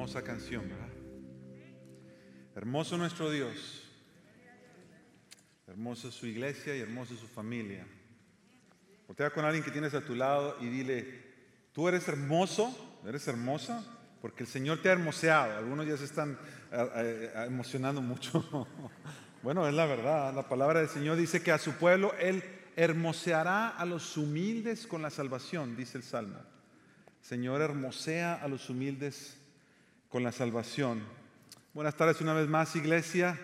[0.00, 0.88] Hermosa canción, ¿verdad?
[2.54, 3.82] Hermoso nuestro Dios.
[5.66, 7.86] Hermosa su iglesia y hermosa su familia.
[9.06, 11.22] Voltea con alguien que tienes a tu lado y dile,
[11.74, 13.84] tú eres hermoso, eres hermosa,
[14.22, 15.58] porque el Señor te ha hermoseado.
[15.58, 16.38] Algunos ya se están
[16.72, 18.66] eh, eh, emocionando mucho.
[19.42, 20.32] bueno, es la verdad.
[20.34, 22.42] La palabra del Señor dice que a su pueblo Él
[22.74, 26.38] hermoseará a los humildes con la salvación, dice el Salmo.
[27.20, 29.39] Señor hermosea a los humildes
[30.10, 31.04] con la salvación.
[31.72, 33.38] Buenas tardes una vez más, iglesia.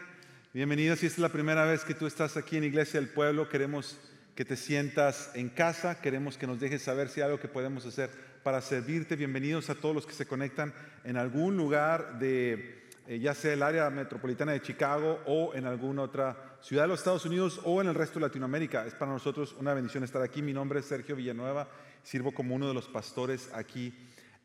[0.52, 0.98] Bienvenidos.
[0.98, 3.97] Si esta es la primera vez que tú estás aquí en Iglesia del Pueblo, queremos
[4.34, 7.87] que te sientas en casa, queremos que nos dejes saber si hay algo que podemos
[7.87, 8.10] hacer
[8.43, 9.15] para servirte.
[9.15, 10.74] Bienvenidos a todos los que se conectan
[11.05, 16.02] en algún lugar de, eh, ya sea el área metropolitana de Chicago o en alguna
[16.02, 18.85] otra ciudad de los Estados Unidos o en el resto de Latinoamérica.
[18.87, 20.43] Es para nosotros una bendición estar aquí.
[20.43, 21.69] Mi nombre es Sergio Villanueva,
[22.02, 23.95] sirvo como uno de los pastores aquí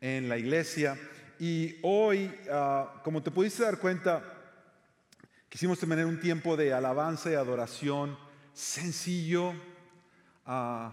[0.00, 0.96] en la iglesia.
[1.44, 4.22] Y hoy, ah, como te pudiste dar cuenta,
[5.48, 8.16] quisimos tener un tiempo de alabanza y adoración
[8.52, 9.52] sencillo,
[10.46, 10.92] ah,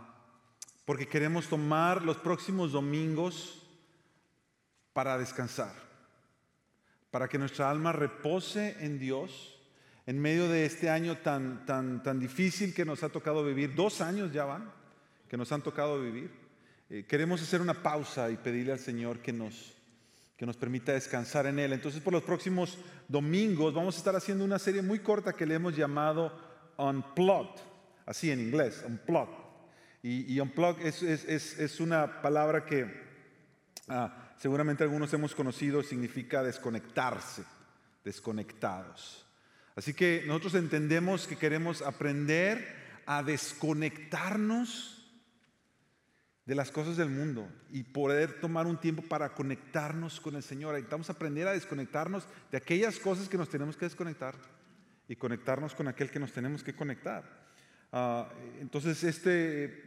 [0.86, 3.62] porque queremos tomar los próximos domingos
[4.92, 5.72] para descansar,
[7.12, 9.56] para que nuestra alma repose en Dios
[10.08, 13.76] en medio de este año tan, tan, tan difícil que nos ha tocado vivir.
[13.76, 14.72] Dos años ya van
[15.30, 16.32] que nos han tocado vivir.
[16.90, 19.76] Eh, queremos hacer una pausa y pedirle al Señor que nos
[20.40, 21.74] que nos permita descansar en Él.
[21.74, 22.78] Entonces, por los próximos
[23.10, 26.32] domingos vamos a estar haciendo una serie muy corta que le hemos llamado
[26.78, 27.60] Unplugged,
[28.06, 29.36] así en inglés, Unplugged.
[30.02, 32.90] Y, y Unplugged es, es, una palabra que
[33.90, 37.44] ah, seguramente algunos hemos conocido, significa desconectarse,
[38.06, 39.26] desconectados.
[39.76, 44.99] Así que nosotros entendemos que queremos aprender a desconectarnos
[46.50, 50.74] de las cosas del mundo y poder tomar un tiempo para conectarnos con el Señor.
[50.74, 54.34] Necesitamos aprender a desconectarnos de aquellas cosas que nos tenemos que desconectar
[55.08, 57.24] y conectarnos con aquel que nos tenemos que conectar.
[57.92, 58.30] Ah,
[58.60, 59.84] entonces, este,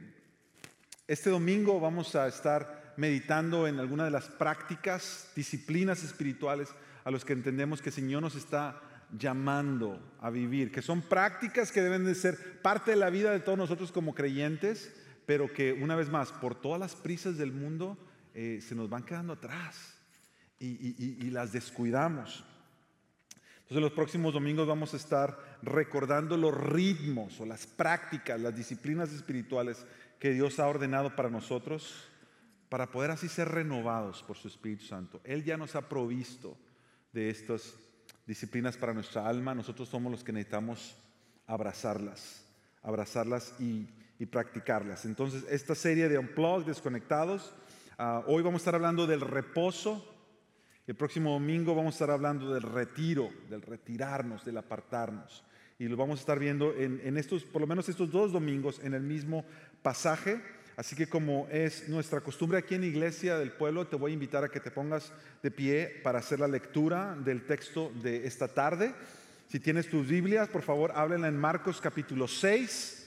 [1.09, 6.69] este domingo vamos a estar meditando en alguna de las prácticas, disciplinas espirituales
[7.03, 8.81] a los que entendemos que el Señor nos está
[9.19, 13.41] llamando a vivir, que son prácticas que deben de ser parte de la vida de
[13.41, 17.97] todos nosotros como creyentes pero que una vez más, por todas las prisas del mundo,
[18.35, 19.95] eh, se nos van quedando atrás
[20.59, 22.45] y, las descuidamos.
[23.63, 29.13] Entonces los próximos domingos vamos a estar recordando los ritmos o las prácticas, las disciplinas
[29.13, 29.85] espirituales
[30.19, 32.09] que Dios ha ordenado para nosotros,
[32.69, 35.21] para poder así ser renovados por su Espíritu Santo.
[35.25, 36.57] Él ya nos ha provisto
[37.13, 37.75] de estas
[38.27, 40.97] disciplinas para nuestra alma, nosotros somos los que necesitamos
[41.47, 42.45] abrazarlas,
[42.83, 43.89] abrazarlas y
[44.23, 45.05] y practicarlas.
[45.05, 47.53] Entonces, esta serie de Unplugged, desconectados,
[47.99, 50.09] ah, hoy vamos a estar hablando del reposo.
[50.87, 55.43] El próximo domingo vamos a estar hablando del retiro, del retirarnos, del apartarnos.
[55.77, 58.79] Y lo vamos a estar viendo en, en estos, por lo menos estos dos domingos,
[58.85, 59.45] en el mismo
[59.83, 60.41] pasaje.
[60.77, 64.45] Así que como es nuestra costumbre aquí en Iglesia del Pueblo, te voy a invitar
[64.45, 65.13] a que te pongas
[65.43, 68.95] de pie para hacer la lectura del texto de esta tarde.
[69.49, 73.01] Si tienes tus Biblias, por favor, háblenla en Marcos capítulo 6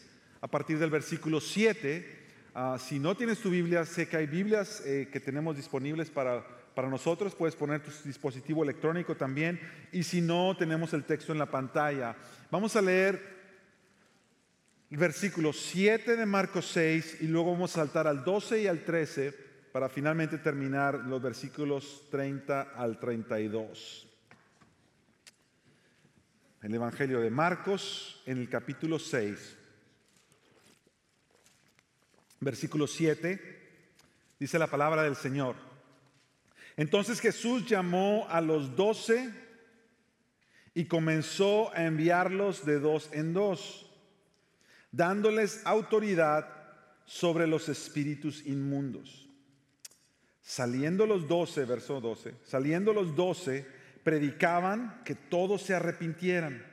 [0.45, 2.05] a partir del versículo 7.
[2.53, 6.45] Ah, si no tienes tu Biblia, sé que hay Biblias eh, que tenemos disponibles para,
[6.75, 7.33] para nosotros.
[7.33, 9.59] Puedes poner tu dispositivo electrónico también.
[9.91, 12.15] Y si no, tenemos el texto en la pantalla.
[12.51, 13.19] Vamos a leer
[14.91, 18.85] el versículo 7 de Marcos 6 y luego vamos a saltar al 12 y al
[18.85, 19.33] 13
[19.71, 24.07] para finalmente terminar los versículos 30 al 32.
[26.61, 29.64] El Evangelio de Marcos en el capítulo 6
[32.39, 33.39] versículo 7,
[34.39, 35.55] dice la palabra del Señor.
[36.77, 39.31] Entonces Jesús llamó a los doce
[40.73, 43.89] y comenzó a enviarlos de dos en dos,
[44.91, 46.47] dándoles autoridad
[47.05, 49.29] sobre los espíritus inmundos.
[50.41, 53.65] Saliendo los doce, verso 12, saliendo los doce,
[54.03, 56.63] predicaban que todos se arrepintieran.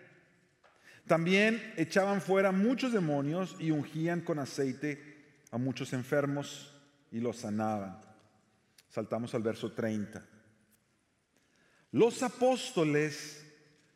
[1.06, 5.11] También echaban fuera muchos demonios y ungían con aceite
[5.52, 6.74] a muchos enfermos
[7.12, 8.00] y los sanaban.
[8.88, 10.26] Saltamos al verso 30.
[11.92, 13.46] Los apóstoles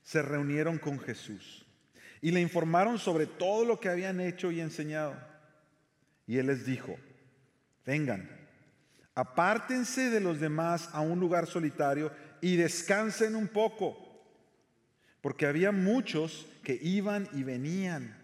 [0.02, 1.64] se reunieron con Jesús
[2.20, 5.16] y le informaron sobre todo lo que habían hecho y enseñado.
[6.26, 6.94] Y él les dijo,
[7.86, 8.30] vengan,
[9.14, 12.12] apártense de los demás a un lugar solitario
[12.42, 13.96] y descansen un poco,
[15.22, 18.15] porque había muchos que iban y venían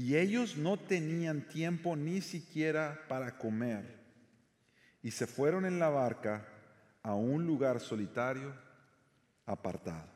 [0.00, 3.98] y ellos no tenían tiempo ni siquiera para comer.
[5.02, 6.48] Y se fueron en la barca
[7.02, 8.54] a un lugar solitario
[9.44, 10.08] apartado.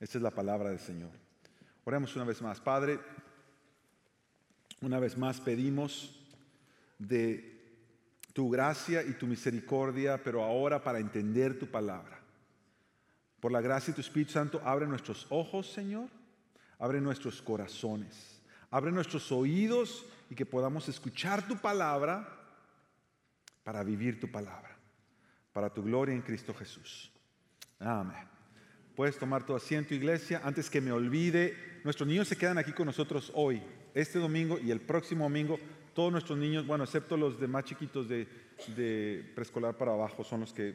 [0.00, 1.10] Esa es la palabra del Señor.
[1.84, 2.58] Oremos una vez más.
[2.58, 3.00] Padre,
[4.80, 6.18] una vez más pedimos
[6.98, 7.60] de
[8.32, 12.18] tu gracia y tu misericordia, pero ahora para entender tu palabra.
[13.40, 16.08] Por la gracia de tu Espíritu Santo, abre nuestros ojos, Señor,
[16.78, 18.31] abre nuestros corazones,
[18.72, 22.26] abre nuestros oídos y que podamos escuchar tu palabra
[23.62, 24.76] para vivir tu palabra,
[25.52, 27.12] para tu gloria en Cristo Jesús.
[27.78, 28.26] Amén.
[28.96, 30.40] Puedes tomar tu asiento, iglesia.
[30.42, 33.62] Antes que me olvide, nuestros niños se quedan aquí con nosotros hoy
[33.94, 35.58] este domingo y el próximo domingo,
[35.94, 38.26] todos nuestros niños, bueno, excepto los de más chiquitos de,
[39.34, 40.74] preescolar para abajo, son los que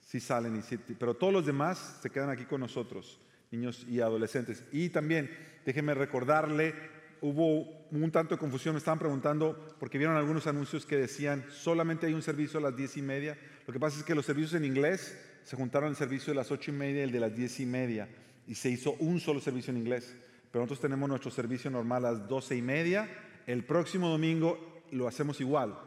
[0.00, 3.20] sí salen, y pero todos los demás se quedan aquí con nosotros,
[3.50, 4.64] niños y adolescentes.
[4.72, 5.30] Y también,
[5.66, 6.74] déjenme recordarle,
[7.22, 12.06] hubo un tanto de confusión, me estaban preguntando, porque vieron algunos anuncios que decían, solamente
[12.06, 13.36] hay un servicio a las diez y media.
[13.66, 16.50] Lo que pasa es que los servicios en inglés se juntaron el servicio de las
[16.50, 18.08] ocho y media y el de las diez y media,
[18.46, 20.14] y se hizo un solo servicio en inglés
[20.50, 23.08] pero nosotros tenemos nuestro servicio normal a las doce y media.
[23.46, 25.78] El próximo domingo lo hacemos igual.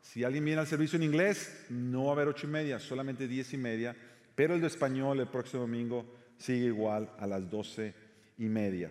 [0.00, 3.26] Si alguien viene al servicio en inglés, no va a haber ocho y media, solamente
[3.26, 3.96] diez y media.
[4.34, 6.06] Pero el de español el próximo domingo
[6.38, 7.94] sigue igual a las doce
[8.38, 8.90] y media.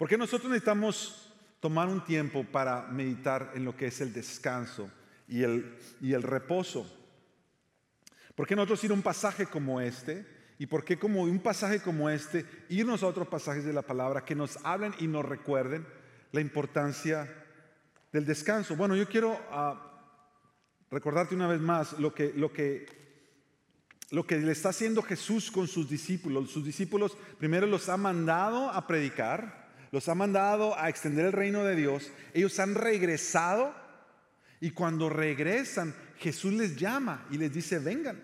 [0.00, 1.30] Porque nosotros necesitamos
[1.60, 4.90] tomar un tiempo para meditar en lo que es el descanso
[5.28, 6.90] y el, y el reposo.
[8.34, 12.10] Porque nosotros ir a un pasaje como este, ¿Y por qué como un pasaje como
[12.10, 15.86] este, irnos a otros pasajes de la palabra que nos hablen y nos recuerden
[16.32, 17.34] la importancia
[18.12, 18.76] del descanso?
[18.76, 20.12] Bueno, yo quiero ah,
[20.90, 22.84] recordarte una vez más lo que, lo, que,
[24.10, 26.50] lo que le está haciendo Jesús con sus discípulos.
[26.50, 29.59] Sus discípulos primero los ha mandado a predicar,
[29.90, 32.10] los ha mandado a extender el reino de Dios.
[32.34, 33.74] Ellos han regresado
[34.60, 38.22] y cuando regresan, Jesús les llama y les dice, vengan.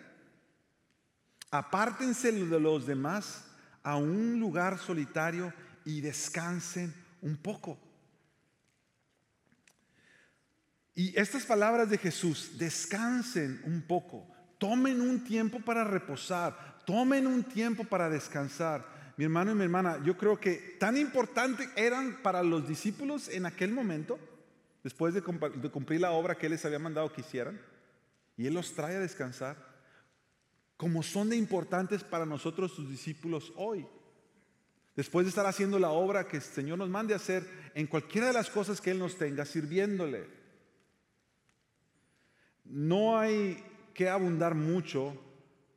[1.51, 3.45] Apártense de los demás
[3.83, 5.53] a un lugar solitario
[5.85, 6.93] y descansen
[7.23, 7.79] un poco.
[10.95, 14.27] Y estas palabras de Jesús, descansen un poco,
[14.59, 18.96] tomen un tiempo para reposar, tomen un tiempo para descansar.
[19.17, 23.47] Mi hermano y mi hermana, yo creo que tan importante eran para los discípulos en
[23.47, 24.19] aquel momento,
[24.85, 27.61] después de cumplir la obra que Él les había mandado que hicieran,
[28.37, 29.57] y Él los trae a descansar
[30.77, 33.87] como son de importantes para nosotros sus discípulos hoy.
[34.95, 38.29] Después de estar haciendo la obra que el Señor nos mande a hacer en cualquiera
[38.29, 40.27] de las cosas que Él nos tenga, sirviéndole.
[42.65, 43.63] No hay
[43.95, 45.17] que abundar mucho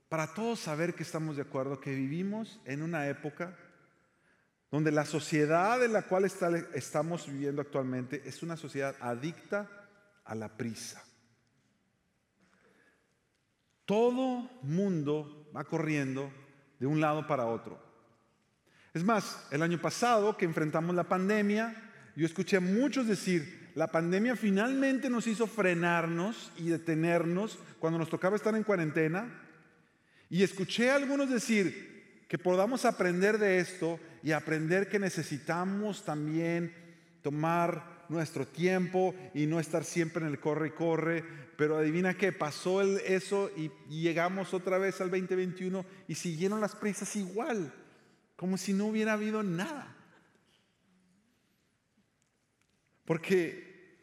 [0.10, 3.56] para todos saber que estamos de acuerdo, que vivimos en una época
[4.72, 9.70] donde la sociedad en la cual estamos viviendo actualmente es una sociedad adicta
[10.26, 11.04] a la prisa.
[13.86, 16.32] Todo mundo va corriendo
[16.80, 17.80] de un lado para otro.
[18.94, 21.76] Es más, el año pasado que enfrentamos la pandemia,
[22.16, 28.10] yo escuché a muchos decir, la pandemia finalmente nos hizo frenarnos y detenernos cuando nos
[28.10, 29.49] tocaba estar en cuarentena.
[30.30, 36.74] Y escuché a algunos decir que podamos aprender de esto y aprender que necesitamos también
[37.24, 41.24] tomar nuestro tiempo y no estar siempre en el corre y corre,
[41.58, 47.16] pero adivina qué, pasó eso y, llegamos otra vez al 2021 y siguieron las prisas
[47.16, 47.74] igual,
[48.36, 49.96] como si no hubiera habido nada.
[53.06, 53.98] Porque,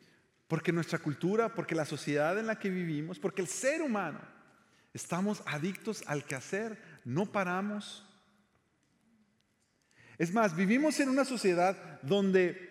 [0.49, 4.21] porque nuestra cultura, porque la sociedad en la que vivimos, porque el ser humano,
[4.97, 8.05] estamos adictos al quehacer, no paramos.
[10.19, 12.67] Es más, vivimos en una sociedad donde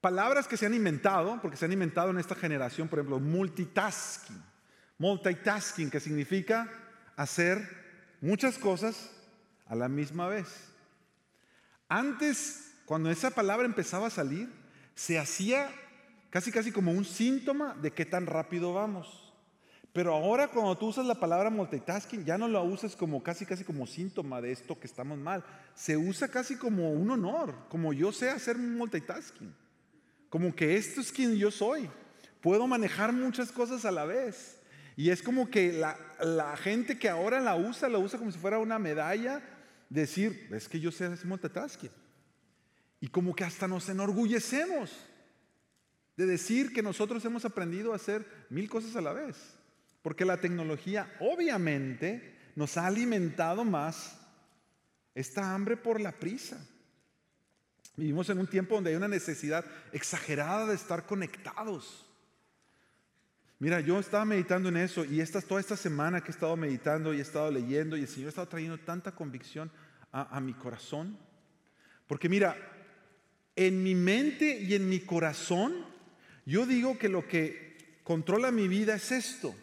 [0.00, 4.42] Palabras que se han inventado, porque se han inventado en esta generación, por ejemplo, multitasking.
[4.96, 6.70] Multitasking, que significa
[7.16, 9.10] hacer muchas cosas
[9.66, 10.72] a la misma vez.
[11.86, 14.50] Antes, cuando esa palabra empezaba a salir,
[14.94, 15.70] se hacía
[16.30, 19.29] casi casi como un síntoma de qué tan rápido vamos.
[19.92, 23.64] Pero ahora cuando tú usas la palabra multitasking, ya no la usas como casi casi
[23.64, 25.44] como síntoma de esto que estamos mal.
[25.74, 29.52] Se usa casi como un honor, como yo sé hacer multitasking.
[30.28, 31.90] Como que esto es quien yo soy.
[32.40, 34.60] Puedo manejar muchas cosas a la vez.
[34.96, 38.58] Y es como que la, gente que ahora la usa, la usa como si fuera
[38.58, 39.42] una medalla.
[39.88, 41.90] Decir, es que yo sé hacer multitasking.
[43.00, 44.92] Y como que hasta nos enorgullecemos
[46.16, 49.36] de decir que nosotros hemos aprendido a hacer mil cosas a la vez.
[50.02, 54.18] Porque la tecnología obviamente nos ha alimentado más
[55.14, 56.58] esta hambre por la prisa.
[57.96, 62.06] Vivimos en un tiempo donde hay una necesidad exagerada de estar conectados.
[63.58, 67.12] Mira, yo estaba meditando en eso y esta, toda esta semana que he estado meditando
[67.12, 69.70] y he estado leyendo y el Señor ha estado trayendo tanta convicción
[70.12, 71.18] a, a mi corazón.
[72.06, 72.56] Porque mira,
[73.54, 75.84] en mi mente y en mi corazón,
[76.46, 79.54] yo digo que lo que controla mi vida es esto.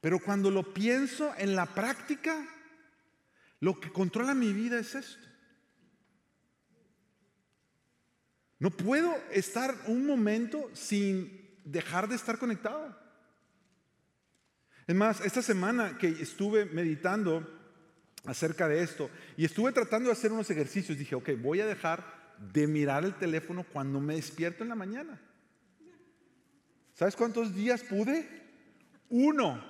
[0.00, 2.46] Pero cuando lo pienso en la práctica,
[3.60, 5.26] lo que controla mi vida es esto.
[8.58, 12.98] No puedo estar un momento sin dejar de estar conectado.
[14.86, 17.58] Es más, esta semana que estuve meditando
[18.24, 22.04] acerca de esto y estuve tratando de hacer unos ejercicios, dije, ok, voy a dejar
[22.52, 25.20] de mirar el teléfono cuando me despierto en la mañana.
[26.94, 28.28] ¿Sabes cuántos días pude?
[29.08, 29.69] Uno.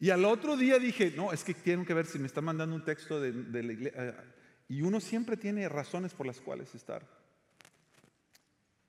[0.00, 2.74] Y al otro día dije, no, es que tienen que ver si me está mandando
[2.74, 4.14] un texto de, de la iglesia eh,
[4.68, 7.06] y uno siempre tiene razones por las cuales estar.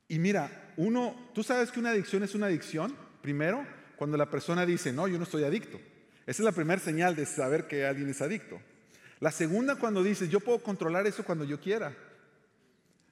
[0.08, 3.66] Y mira, uno, tú sabes que una adicción es una adicción, primero,
[3.98, 5.80] cuando la persona dice, no, yo no estoy adicto.
[6.26, 8.62] Esa es la primera señal de saber que alguien es adicto.
[9.20, 11.96] La segunda, cuando dices, yo puedo controlar eso cuando yo quiera.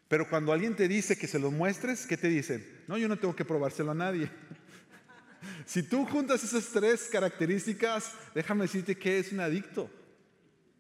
[0.08, 2.66] Pero cuando alguien te dice que se lo muestres, ¿qué te dicen?
[2.88, 4.30] No, yo no tengo que probárselo a nadie.
[5.70, 9.88] Si tú juntas esas tres características, déjame decirte que es un adicto.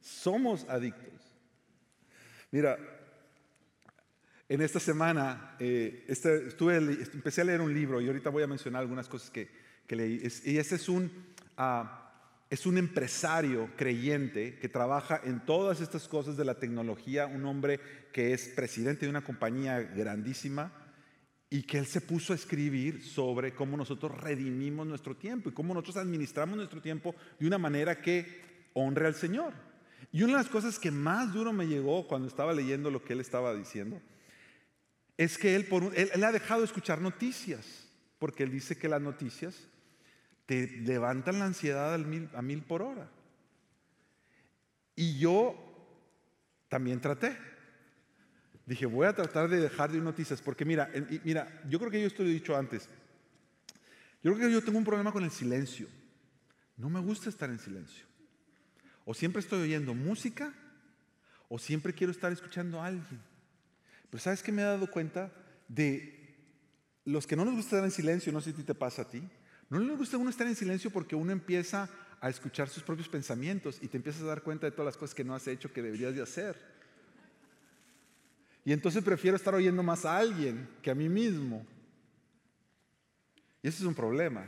[0.01, 1.13] Somos adictos.
[2.49, 2.75] Mira,
[4.47, 8.47] en esta semana eh, este, estuve, empecé a leer un libro y ahorita voy a
[8.47, 9.47] mencionar algunas cosas que,
[9.89, 10.23] leí.
[10.45, 11.11] y este es un,
[11.55, 12.11] ah,
[12.49, 17.79] es un empresario creyente que trabaja en todas estas cosas de la tecnología, un hombre
[18.11, 20.78] que es presidente de una compañía grandísima
[21.49, 25.73] y que él se puso a escribir sobre cómo nosotros redimimos nuestro tiempo y cómo
[25.73, 29.53] nosotros administramos nuestro tiempo de una manera que honre al Señor.
[30.11, 33.13] Y una de las cosas que más duro me llegó cuando estaba leyendo lo que
[33.13, 34.01] él estaba diciendo
[35.17, 37.87] es que él, por ha dejado de escuchar noticias,
[38.19, 39.67] porque él dice que las noticias
[40.45, 43.09] te levantan la ansiedad a mil por hora.
[44.95, 45.55] Y yo
[46.69, 47.37] también traté.
[48.69, 50.91] Dije, voy a tratar de dejar de noticias, porque mira,
[51.23, 52.87] mira, yo creo que yo esto lo he dicho antes.
[54.21, 55.87] Yo creo que yo tengo un problema con el silencio.
[56.77, 58.05] No me gusta estar en silencio.
[59.05, 60.53] O siempre estoy oyendo música
[61.47, 63.19] o siempre quiero estar escuchando a alguien.
[64.11, 65.31] Pero ¿sabes qué me he dado cuenta?
[65.67, 66.37] De
[67.05, 69.27] los que no nos gusta estar en silencio, no sé si te pasa a ti,
[69.71, 71.89] no les gusta uno estar en silencio porque uno empieza
[72.21, 75.15] a escuchar sus propios pensamientos y te empiezas a dar cuenta de todas las cosas
[75.15, 76.68] que no has hecho que deberías de hacer.
[78.65, 81.65] Y entonces prefiero estar oyendo más a alguien que a mí mismo.
[83.61, 84.45] Y ese es un problema.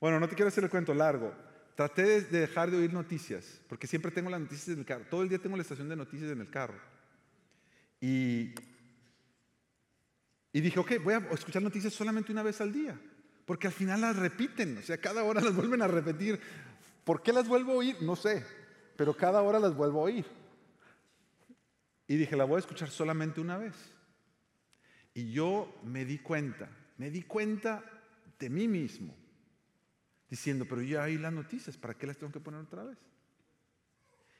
[0.00, 1.32] Bueno, no te quiero hacer el cuento largo.
[1.74, 5.04] Traté de dejar de oír noticias, porque siempre tengo las noticias en el carro.
[5.08, 6.78] Todo el día tengo la estación de noticias en el carro.
[8.00, 8.52] Y,
[10.52, 12.98] y dije, ok, voy a escuchar noticias solamente una vez al día,
[13.44, 16.40] porque al final las repiten, o sea, cada hora las vuelven a repetir.
[17.04, 17.96] ¿Por qué las vuelvo a oír?
[18.02, 18.44] No sé,
[18.96, 20.26] pero cada hora las vuelvo a oír.
[22.08, 23.74] Y dije, la voy a escuchar solamente una vez.
[25.14, 27.84] Y yo me di cuenta, me di cuenta
[28.38, 29.14] de mí mismo
[30.28, 32.98] diciendo, pero ya hay las noticias, ¿para qué las tengo que poner otra vez?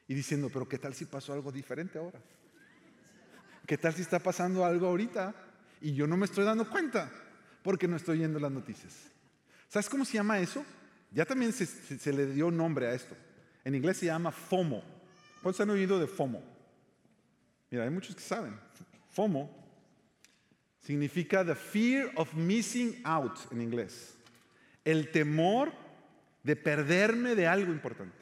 [0.07, 2.21] Y diciendo, pero ¿qué tal si pasó algo diferente ahora?
[3.67, 5.35] ¿Qué tal si está pasando algo ahorita
[5.83, 7.13] y yo no me estoy dando cuenta
[7.63, 8.95] porque no estoy viendo las noticias?
[9.69, 10.65] ¿Sabes cómo se llama eso?
[11.11, 13.15] Ya también se, le dio nombre a esto.
[13.65, 14.83] En inglés se llama FOMO.
[15.43, 16.58] ¿Cuántos han oído de FOMO?
[17.71, 18.59] Mira, hay muchos que saben.
[19.11, 19.51] FOMO
[20.81, 24.19] significa the fear of missing out en inglés
[24.89, 25.71] el temor
[26.43, 28.17] de perderme de algo importante,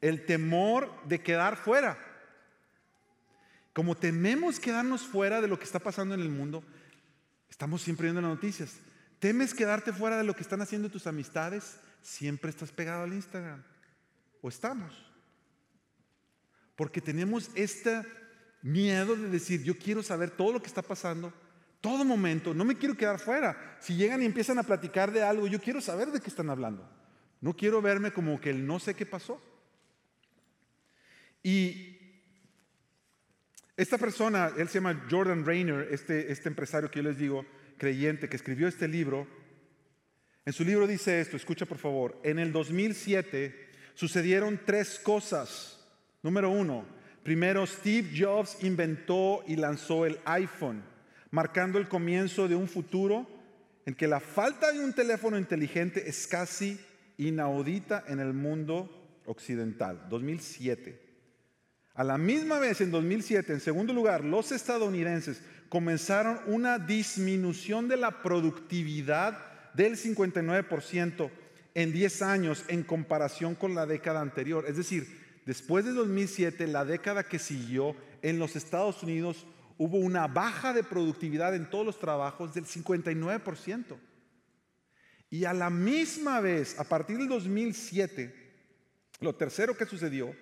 [0.00, 1.98] el temor de quedar fuera.
[3.72, 6.62] Como tememos quedarnos fuera de lo que está pasando en el mundo,
[7.50, 8.76] estamos siempre viendo las noticias.
[9.18, 11.80] ¿Temes quedarte fuera de lo que están haciendo tus amistades?
[12.00, 13.64] Siempre estás pegado al Instagram.
[14.40, 14.94] ¿O estamos?
[16.76, 18.02] Porque tenemos este
[18.62, 21.32] miedo de decir, yo quiero saber todo lo que está pasando
[21.82, 23.76] todo momento, no me quiero quedar fuera.
[23.80, 26.88] Si llegan y empiezan a platicar de algo, yo quiero saber de qué están hablando.
[27.40, 29.42] No quiero verme como que el no sé qué pasó.
[31.42, 31.98] Y
[33.76, 37.44] esta persona, él se llama Jordan Rayner, este, este empresario que yo les digo,
[37.78, 39.26] creyente, que escribió este libro.
[40.46, 45.84] En su libro dice esto, escucha por favor, en el 2007 sucedieron tres cosas.
[46.22, 46.86] Número uno,
[47.22, 50.82] primero Steve Jobs inventó y lanzó el iPhone
[51.32, 53.26] marcando el comienzo de un futuro
[53.86, 56.78] en que la falta de un teléfono inteligente es casi
[57.16, 60.06] inaudita en el mundo occidental.
[60.08, 61.00] 2007.
[61.94, 67.96] A la misma vez, en 2007, en segundo lugar, los estadounidenses comenzaron una disminución de
[67.96, 71.30] la productividad del 59%
[71.74, 74.64] en 10 años en comparación con la década anterior.
[74.68, 79.46] Es decir, después de 2007, la década que siguió, en los Estados Unidos
[79.78, 83.96] hubo una baja de productividad en todos los trabajos del 59%.
[85.30, 88.34] Y a la misma vez, a partir del 2007,
[89.20, 90.34] lo tercero que sucedió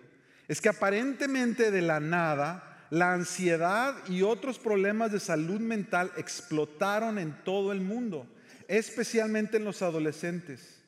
[0.49, 7.19] es que aparentemente de la nada, la ansiedad y otros problemas de salud mental explotaron
[7.19, 8.27] en todo el mundo,
[8.67, 10.80] especialmente en los adolescentes.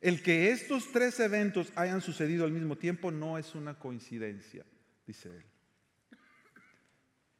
[0.00, 4.64] El que estos tres eventos hayan sucedido al mismo tiempo no es una coincidencia,
[5.06, 5.44] dice él.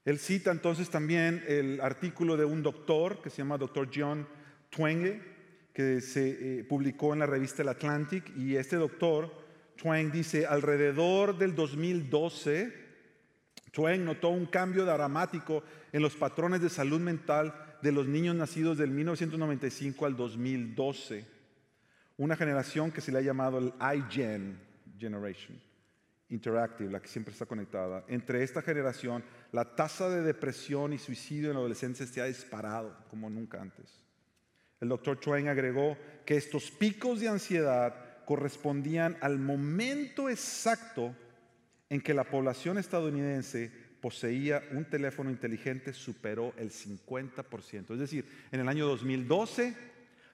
[0.07, 4.27] Él cita entonces también el artículo de un doctor que se llama doctor John
[4.71, 5.21] Twenge,
[5.73, 9.31] que se eh, publicó en la revista El Atlantic, y este doctor,
[9.77, 12.73] Twenge, dice, alrededor del 2012,
[13.73, 18.79] Twenge notó un cambio dramático en los patrones de salud mental de los niños nacidos
[18.79, 21.36] del 1995 al 2012,
[22.17, 24.59] una generación que se le ha llamado el iGen
[24.99, 25.61] Generation.
[26.29, 28.05] Interactive, la que siempre está conectada.
[28.09, 33.31] Entre esta generación, la tasa de depresión y suicidio en adolescentes se ha disparado como
[33.31, 34.05] nunca antes.
[34.81, 41.15] El doctor Twain agregó que estos picos de ansiedad correspondían al momento exacto
[41.89, 43.71] en que la población estadounidense
[44.01, 47.93] poseía un teléfono inteligente superó el 50%.
[47.93, 49.75] Es decir, en el año 2012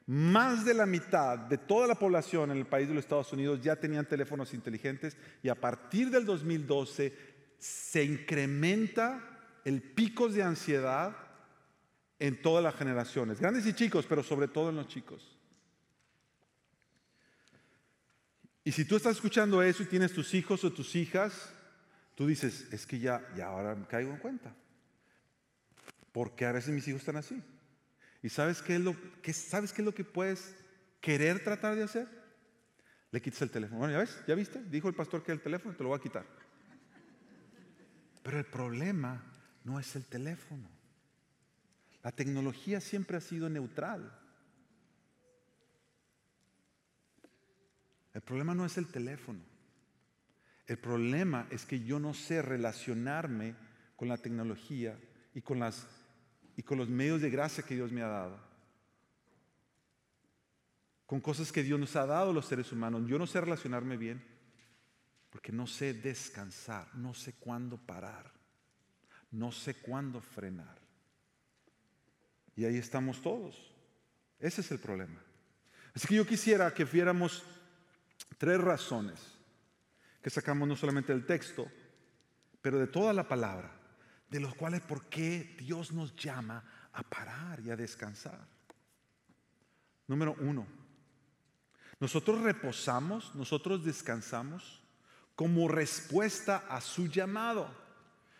[0.07, 3.61] más de la mitad de toda la población en el país de los Estados Unidos
[3.63, 7.17] ya tenían teléfonos inteligentes y a partir del 2012
[7.59, 9.23] se incrementa
[9.65, 11.17] el pico de ansiedad
[12.19, 15.37] en todas las generaciones, grandes y chicos, pero sobre todo en los chicos.
[18.65, 21.53] Y si tú estás escuchando eso y tienes tus hijos o tus hijas,
[22.15, 24.55] tú dices, es que ya, ya ahora me caigo en cuenta.
[26.13, 27.43] ¿Por qué a veces mis hijos están así?
[28.23, 28.97] ¿Y sabes qué, es lo,
[29.33, 30.55] sabes qué es lo que puedes
[31.01, 32.09] querer tratar de hacer?
[33.11, 33.81] Le quitas el teléfono.
[33.81, 36.01] Bueno, ya ves, ya viste, dijo el pastor que el teléfono te lo va a
[36.01, 36.25] quitar.
[38.23, 39.23] Pero el problema
[39.65, 40.69] no es el teléfono.
[42.03, 44.19] La tecnología siempre ha sido neutral.
[48.15, 49.41] El problema no es el teléfono.
[50.67, 53.57] El problema es que yo no sé relacionarme
[53.97, 54.97] con la tecnología
[55.35, 55.87] y con las
[56.63, 58.39] y con los medios de gracia que Dios me ha dado.
[61.07, 63.03] Con cosas que Dios nos ha dado a los seres humanos.
[63.09, 64.23] Yo no sé relacionarme bien
[65.29, 68.31] porque no sé descansar, no sé cuándo parar,
[69.33, 70.79] no sé cuándo frenar.
[72.55, 73.75] Y ahí estamos todos.
[74.39, 75.21] Ese es el problema.
[75.93, 77.43] Así que yo quisiera que viéramos
[78.39, 79.19] tres razones
[80.23, 81.67] que sacamos no solamente del texto,
[82.61, 83.82] pero de toda la palabra
[84.33, 86.65] de los cuales por qué Dios nos llama
[86.95, 88.39] a parar y a descansar.
[90.09, 90.67] Número uno,
[92.01, 94.81] nosotros reposamos, nosotros descansamos
[95.37, 97.71] como respuesta a su llamado.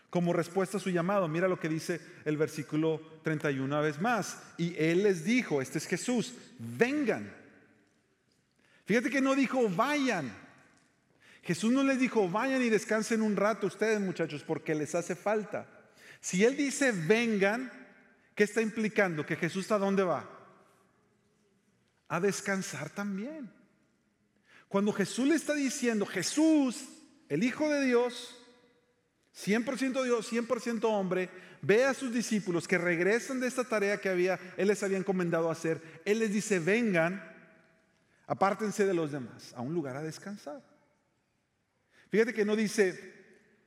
[0.09, 1.29] Como respuesta a su llamado.
[1.29, 4.43] Mira lo que dice el versículo 31 una vez más.
[4.57, 7.31] Y Él les dijo, este es Jesús, vengan.
[8.87, 10.35] Fíjate que no dijo vayan.
[11.43, 15.67] Jesús no les dijo vayan y descansen un rato ustedes muchachos porque les hace falta.
[16.23, 17.71] Si Él dice vengan,
[18.37, 19.27] ¿qué está implicando?
[19.27, 20.25] Que Jesús a dónde va?
[22.09, 23.53] A descansar también.
[24.69, 26.85] Cuando Jesús le está diciendo, Jesús,
[27.29, 28.39] el Hijo de Dios,
[29.35, 31.29] 100% Dios, 100% hombre,
[31.61, 35.51] ve a sus discípulos que regresan de esta tarea que había, Él les había encomendado
[35.51, 35.83] hacer.
[36.05, 37.21] Él les dice, vengan,
[38.29, 40.63] apártense de los demás, a un lugar a descansar.
[42.11, 43.13] Fíjate que no dice,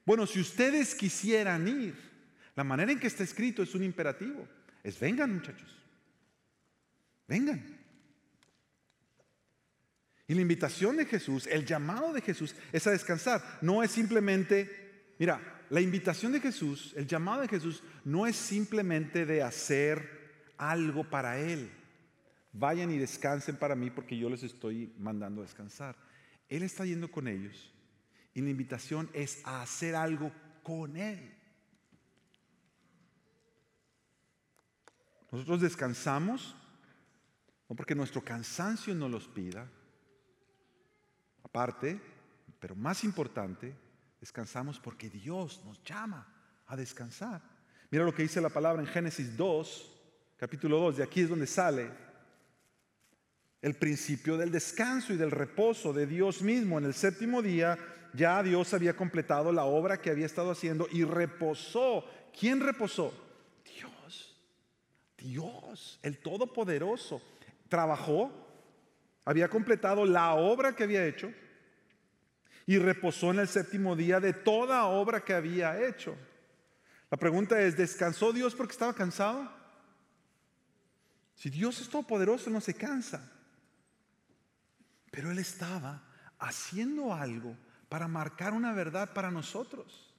[0.06, 2.15] bueno, si ustedes quisieran ir,
[2.56, 4.48] la manera en que está escrito es un imperativo.
[4.84, 5.76] Es vengan muchachos.
[7.28, 7.64] Vengan.
[10.28, 13.44] Y la invitación de Jesús, el llamado de Jesús es a descansar.
[13.62, 15.40] No es simplemente, mira,
[15.70, 21.40] la invitación de Jesús, el llamado de Jesús no es simplemente de hacer algo para
[21.40, 21.70] Él.
[22.54, 25.96] Vayan y descansen para mí porque yo les estoy mandando a descansar.
[26.48, 27.74] Él está yendo con ellos
[28.34, 30.32] y la invitación es a hacer algo
[30.64, 31.35] con Él.
[35.36, 36.56] Nosotros descansamos,
[37.68, 39.70] no porque nuestro cansancio no los pida,
[41.44, 42.00] aparte,
[42.58, 43.76] pero más importante,
[44.22, 46.26] descansamos porque Dios nos llama
[46.68, 47.42] a descansar.
[47.92, 49.92] Mira lo que dice la palabra en Génesis 2,
[50.38, 51.92] capítulo 2, de aquí es donde sale
[53.62, 56.78] el principio del descanso y del reposo de Dios mismo.
[56.78, 57.78] En el séptimo día
[58.14, 62.06] ya Dios había completado la obra que había estado haciendo y reposó.
[62.32, 63.25] ¿Quién reposó?
[65.26, 67.20] Dios, el Todopoderoso,
[67.68, 68.32] trabajó,
[69.26, 71.34] había completado la obra que había hecho
[72.68, 76.16] y reposó en el séptimo día de toda obra que había hecho.
[77.10, 79.52] La pregunta es, ¿descansó Dios porque estaba cansado?
[81.34, 83.32] Si Dios es todopoderoso, no se cansa.
[85.10, 86.04] Pero Él estaba
[86.38, 87.58] haciendo algo
[87.90, 90.14] para marcar una verdad para nosotros.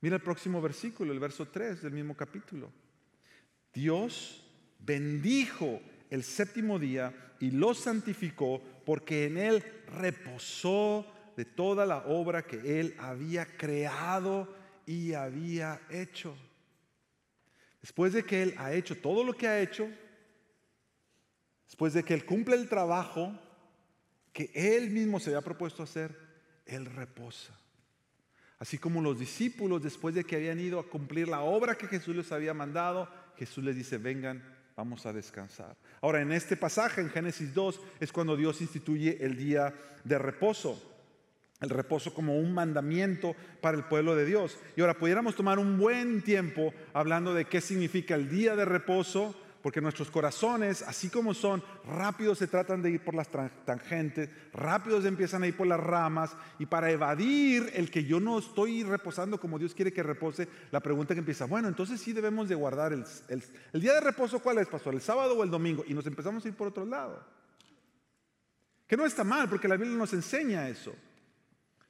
[0.00, 2.72] Mira el próximo versículo, el verso 3 del mismo capítulo.
[3.72, 4.44] Dios
[4.78, 12.46] bendijo el séptimo día y lo santificó porque en él reposó de toda la obra
[12.46, 14.52] que él había creado
[14.86, 16.34] y había hecho.
[17.80, 19.88] Después de que él ha hecho todo lo que ha hecho,
[21.66, 23.38] después de que él cumple el trabajo
[24.32, 26.16] que él mismo se había propuesto hacer,
[26.66, 27.58] él reposa.
[28.58, 32.16] Así como los discípulos, después de que habían ido a cumplir la obra que Jesús
[32.16, 34.42] les había mandado, Jesús les dice, vengan,
[34.78, 35.76] vamos a descansar.
[36.00, 40.80] Ahora, en este pasaje, en Génesis 2, es cuando Dios instituye el día de reposo.
[41.60, 44.56] El reposo como un mandamiento para el pueblo de Dios.
[44.76, 49.34] Y ahora pudiéramos tomar un buen tiempo hablando de qué significa el día de reposo,
[49.62, 53.28] porque nuestros corazones, así como son, rápidos se tratan de ir por las
[53.64, 58.38] tangentes, rápidos empiezan a ir por las ramas, y para evadir el que yo no
[58.38, 62.48] estoy reposando como Dios quiere que repose, la pregunta que empieza, bueno, entonces sí debemos
[62.48, 64.94] de guardar el, el día de reposo, ¿cuál es, pastor?
[64.94, 65.84] ¿El sábado o el domingo?
[65.86, 67.24] Y nos empezamos a ir por otro lado.
[68.86, 70.94] Que no está mal, porque la Biblia nos enseña eso.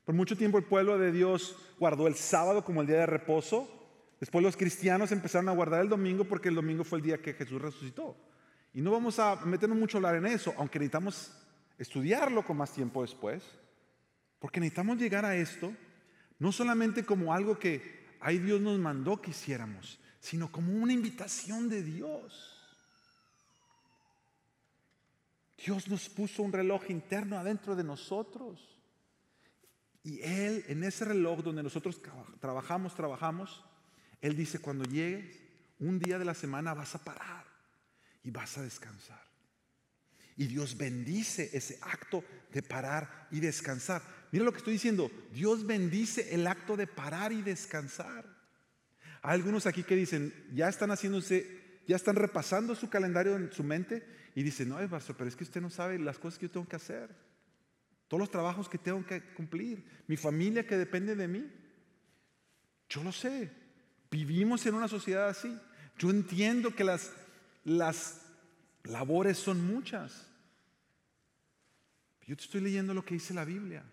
[0.04, 3.77] Por mucho tiempo el pueblo de Dios guardó el sábado como el día de reposo,
[4.20, 7.34] Después los cristianos empezaron a guardar el domingo porque el domingo fue el día que
[7.34, 8.16] Jesús resucitó.
[8.74, 11.32] Y no vamos a meternos mucho a hablar en eso, aunque necesitamos
[11.78, 13.42] estudiarlo con más tiempo después,
[14.38, 15.72] porque necesitamos llegar a esto
[16.38, 21.68] no solamente como algo que ahí Dios nos mandó que hiciéramos, sino como una invitación
[21.68, 22.54] de Dios.
[25.64, 28.76] Dios nos puso un reloj interno adentro de nosotros.
[30.04, 32.00] Y Él, en ese reloj donde nosotros
[32.40, 33.64] trabajamos, trabajamos,
[34.20, 35.36] él dice, cuando llegues,
[35.78, 37.44] un día de la semana vas a parar
[38.22, 39.22] y vas a descansar.
[40.36, 44.02] Y Dios bendice ese acto de parar y descansar.
[44.30, 45.10] Mira lo que estoy diciendo.
[45.32, 48.24] Dios bendice el acto de parar y descansar.
[49.22, 53.64] Hay algunos aquí que dicen, ya están haciéndose, ya están repasando su calendario en su
[53.64, 56.52] mente y dicen, no, pastor, pero es que usted no sabe las cosas que yo
[56.52, 57.10] tengo que hacer.
[58.06, 59.84] Todos los trabajos que tengo que cumplir.
[60.06, 61.50] Mi familia que depende de mí.
[62.88, 63.50] Yo lo sé.
[64.10, 65.56] Vivimos en una sociedad así.
[65.98, 67.12] Yo entiendo que las,
[67.64, 68.22] las
[68.84, 70.26] labores son muchas.
[72.26, 73.84] Yo te estoy leyendo lo que dice la Biblia.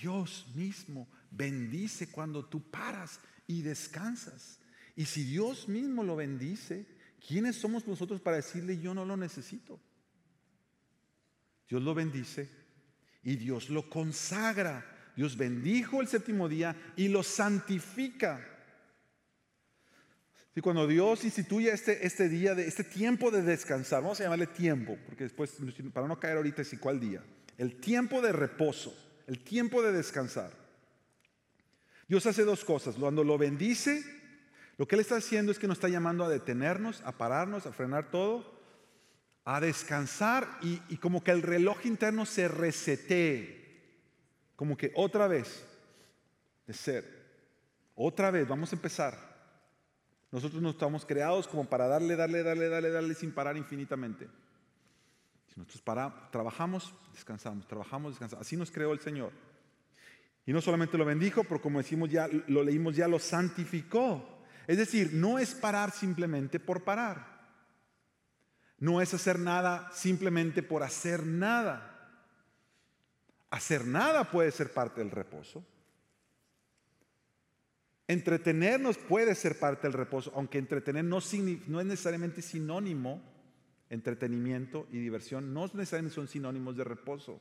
[0.00, 4.60] Dios mismo bendice cuando tú paras y descansas.
[4.96, 6.86] Y si Dios mismo lo bendice,
[7.26, 9.80] ¿quiénes somos nosotros para decirle yo no lo necesito?
[11.68, 12.50] Dios lo bendice
[13.22, 15.12] y Dios lo consagra.
[15.16, 18.53] Dios bendijo el séptimo día y lo santifica.
[20.56, 24.46] Y cuando Dios instituye este, este día, de, este tiempo de descansar, vamos a llamarle
[24.46, 25.56] tiempo, porque después,
[25.92, 27.22] para no caer ahorita, es cuál día,
[27.58, 30.52] el tiempo de reposo, el tiempo de descansar.
[32.06, 32.94] Dios hace dos cosas.
[32.94, 34.04] Cuando lo bendice,
[34.76, 37.72] lo que Él está haciendo es que nos está llamando a detenernos, a pararnos, a
[37.72, 38.54] frenar todo,
[39.44, 43.90] a descansar y, y como que el reloj interno se resetee,
[44.54, 45.64] como que otra vez,
[46.66, 47.24] de ser,
[47.96, 49.33] otra vez, vamos a empezar.
[50.34, 54.26] Nosotros no estamos creados como para darle, darle, darle, darle, darle sin parar infinitamente.
[55.46, 55.84] Si nosotros
[56.32, 58.44] trabajamos, descansamos, trabajamos, descansamos.
[58.44, 59.30] Así nos creó el Señor.
[60.44, 64.42] Y no solamente lo bendijo, pero como decimos ya, lo leímos ya, lo santificó.
[64.66, 67.24] Es decir, no es parar simplemente por parar.
[68.80, 72.10] No es hacer nada simplemente por hacer nada.
[73.50, 75.64] Hacer nada puede ser parte del reposo.
[78.06, 81.34] Entretenernos puede ser parte del reposo, aunque entretener no, es
[81.86, 83.22] necesariamente sinónimo,
[83.88, 87.40] entretenimiento y diversión no necesariamente son sinónimos de reposo.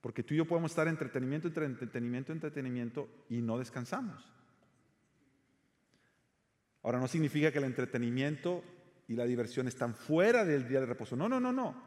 [0.00, 4.24] Porque tú y yo podemos estar entretenimiento, entre entretenimiento, entretenimiento y no descansamos.
[6.84, 8.62] Ahora no significa que el entretenimiento
[9.08, 11.16] y la diversión están fuera del día de reposo.
[11.16, 11.82] No, no, no, no.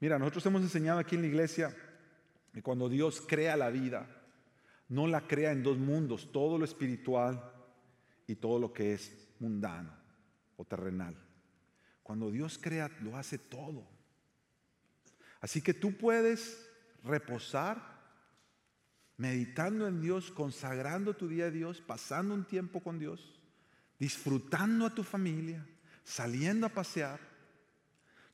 [0.00, 1.74] Mira, nosotros hemos enseñado aquí en la iglesia
[2.52, 4.17] que cuando Dios crea la vida,
[4.88, 7.52] no la crea en dos mundos, todo lo espiritual
[8.26, 9.92] y todo lo que es mundano
[10.56, 11.16] o terrenal.
[12.02, 13.86] Cuando Dios crea, lo hace todo.
[15.40, 16.68] Así que tú puedes
[17.04, 17.98] reposar
[19.18, 23.38] meditando en Dios, consagrando tu día a Dios, pasando un tiempo con Dios,
[23.98, 25.66] disfrutando a tu familia,
[26.04, 27.20] saliendo a pasear,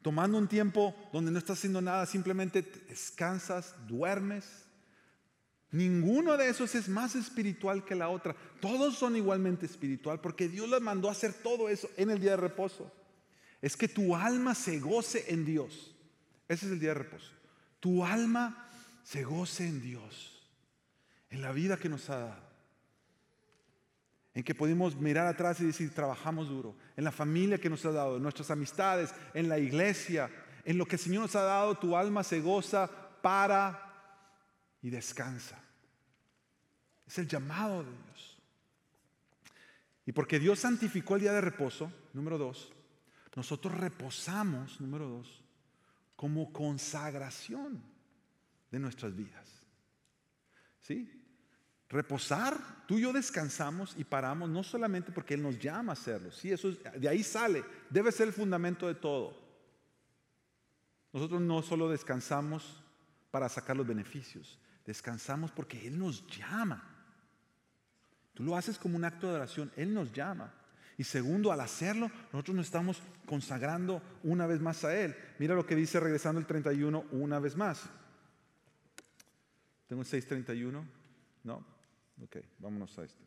[0.03, 4.64] tomando un tiempo donde no estás haciendo nada, simplemente descansas, duermes.
[5.75, 8.37] Ninguno de esos es más espiritual que la otra.
[8.61, 12.31] Todos son igualmente espiritual porque Dios les mandó a hacer todo eso en el día
[12.31, 12.93] de reposo.
[13.61, 15.93] Es que tu alma se goce en Dios.
[16.47, 17.33] Ese es el día de reposo.
[17.81, 18.69] Tu alma
[19.03, 20.49] se goce en Dios,
[21.29, 22.55] en la vida que nos ha dado
[24.35, 27.93] en que podemos mirar atrás y decir, trabajamos duro, en la familia que nos ha
[27.93, 30.29] dado, en nuestras amistades, en la iglesia,
[30.65, 32.91] en lo que el Señor nos ha dado, tu alma se goza,
[33.23, 33.81] para
[34.83, 35.64] y descansa.
[37.07, 38.39] Es el llamado de Dios.
[40.07, 42.73] Y porque Dios santificó el día de reposo, número dos,
[43.35, 45.43] nosotros reposamos, número dos,
[46.17, 47.83] como consagración
[48.71, 49.49] de nuestras vidas.
[50.81, 51.21] ¿Sí?
[51.89, 56.33] Reposar, tú y yo descansamos y paramos no solamente porque Él nos llama a hacerlo,
[56.33, 59.43] sí, eso de ahí sale, debe ser el fundamento de todo.
[61.13, 62.83] Nosotros no solo descansamos
[63.31, 66.94] para sacar los beneficios, descansamos porque Él nos llama.
[68.35, 70.53] Tú lo haces como un acto de oración, Él nos llama.
[70.97, 75.17] Y segundo, al hacerlo, nosotros nos estamos consagrando una vez más a Él.
[75.39, 77.89] Mira lo que dice regresando el 31 una vez más.
[79.89, 80.85] Tengo el 631,
[81.45, 81.67] ¿no?
[82.23, 83.23] Ok, vámonos a este.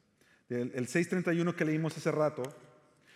[0.50, 2.43] El, el 6.31 que leímos hace rato,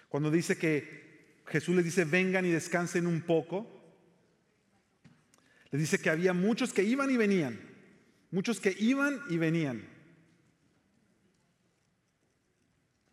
[0.10, 3.82] cuando dice que Jesús les dice, vengan y descansen un poco,
[5.72, 7.60] les dice que había muchos que iban y venían,
[8.32, 9.88] muchos que iban y venían.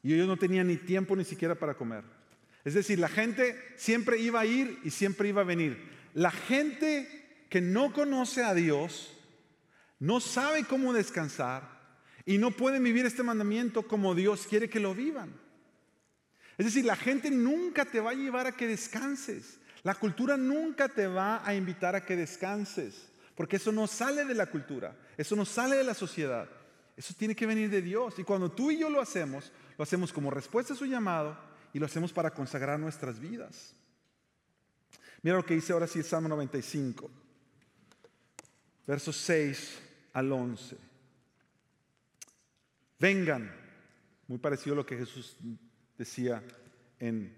[0.09, 2.03] Y ellos no tenían ni tiempo ni siquiera para comer.
[2.65, 5.87] Es decir, la gente siempre iba a ir y siempre iba a venir.
[6.15, 9.13] La gente que no conoce a Dios,
[9.99, 11.69] no sabe cómo descansar,
[12.25, 15.31] y no pueden vivir este mandamiento como Dios quiere que lo vivan.
[16.57, 19.61] Es decir, la gente nunca te va a llevar a que descanses.
[19.83, 24.35] La cultura nunca te va a invitar a que descanses, porque eso no sale de
[24.35, 26.49] la cultura, eso no sale de la sociedad.
[26.99, 28.19] Eso tiene que venir de Dios.
[28.19, 31.39] Y cuando tú y yo lo hacemos, lo hacemos como respuesta a su llamado
[31.73, 33.75] y lo hacemos para consagrar nuestras vidas.
[35.23, 37.09] Mira lo que dice ahora sí el Salmo 95,
[38.87, 40.77] versos 6 al 11.
[42.99, 43.55] Vengan,
[44.27, 45.37] muy parecido a lo que Jesús
[45.97, 46.43] decía
[46.99, 47.37] en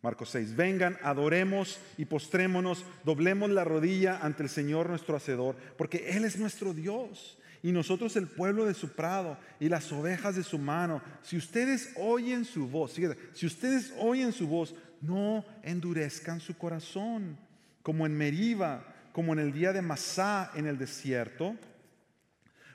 [0.00, 6.10] Marcos 6, vengan, adoremos y postrémonos, doblemos la rodilla ante el Señor nuestro Hacedor, porque
[6.16, 10.42] Él es nuestro Dios y nosotros el pueblo de su prado y las ovejas de
[10.42, 11.00] su mano.
[11.22, 12.92] Si ustedes oyen su voz,
[13.34, 17.38] si ustedes oyen su voz, no endurezcan su corazón,
[17.82, 21.56] como en Meriba, como en el día de Masá en el desierto,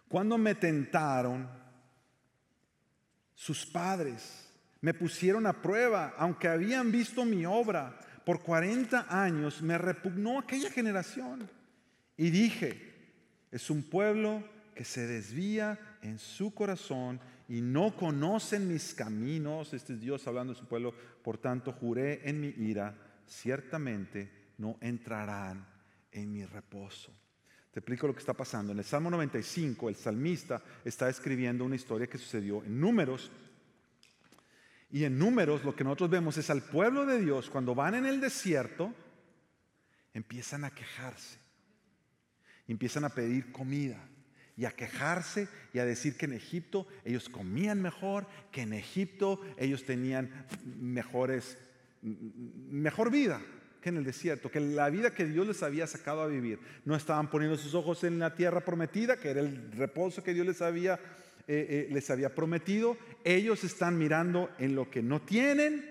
[0.08, 1.50] cuando me tentaron
[3.36, 4.48] sus padres
[4.82, 8.00] me pusieron a prueba, aunque habían visto mi obra.
[8.26, 11.50] Por 40 años me repugnó aquella generación.
[12.16, 12.94] Y dije,
[13.52, 14.44] es un pueblo
[14.78, 19.74] que se desvía en su corazón y no conocen mis caminos.
[19.74, 20.94] Este es Dios hablando de su pueblo.
[21.24, 25.68] Por tanto, juré en mi ira, ciertamente no entrarán
[26.12, 27.12] en mi reposo.
[27.72, 28.72] Te explico lo que está pasando.
[28.72, 33.32] En el Salmo 95, el salmista está escribiendo una historia que sucedió en números.
[34.92, 38.06] Y en números lo que nosotros vemos es al pueblo de Dios, cuando van en
[38.06, 38.94] el desierto,
[40.14, 41.40] empiezan a quejarse.
[42.68, 44.08] Empiezan a pedir comida
[44.58, 49.40] y a quejarse y a decir que en Egipto ellos comían mejor, que en Egipto
[49.58, 50.30] ellos tenían
[50.80, 51.58] mejores,
[52.02, 53.40] mejor vida
[53.82, 56.60] que en el desierto, que la vida que Dios les había sacado a vivir.
[56.84, 60.48] No estaban poniendo sus ojos en la tierra prometida, que era el reposo que Dios
[60.48, 60.96] les había,
[61.48, 62.98] eh, eh, les había prometido.
[63.24, 65.86] Ellos están mirando en lo que no tienen,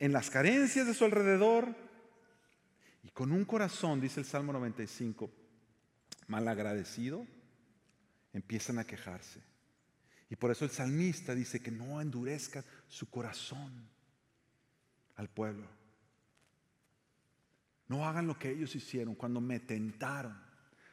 [0.00, 1.68] en las carencias de su alrededor.
[3.04, 5.30] Y con un corazón, dice el Salmo 95,
[6.26, 7.24] malagradecido,
[8.32, 9.40] empiezan a quejarse.
[10.28, 13.88] Y por eso el salmista dice que no endurezca su corazón
[15.16, 15.66] al pueblo.
[17.88, 20.40] No hagan lo que ellos hicieron cuando me tentaron.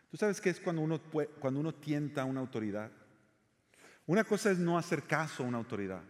[0.09, 0.99] ¿Tú sabes qué es cuando uno,
[1.39, 2.91] cuando uno tienta a una autoridad?
[4.07, 6.01] Una cosa es no hacer caso a una autoridad,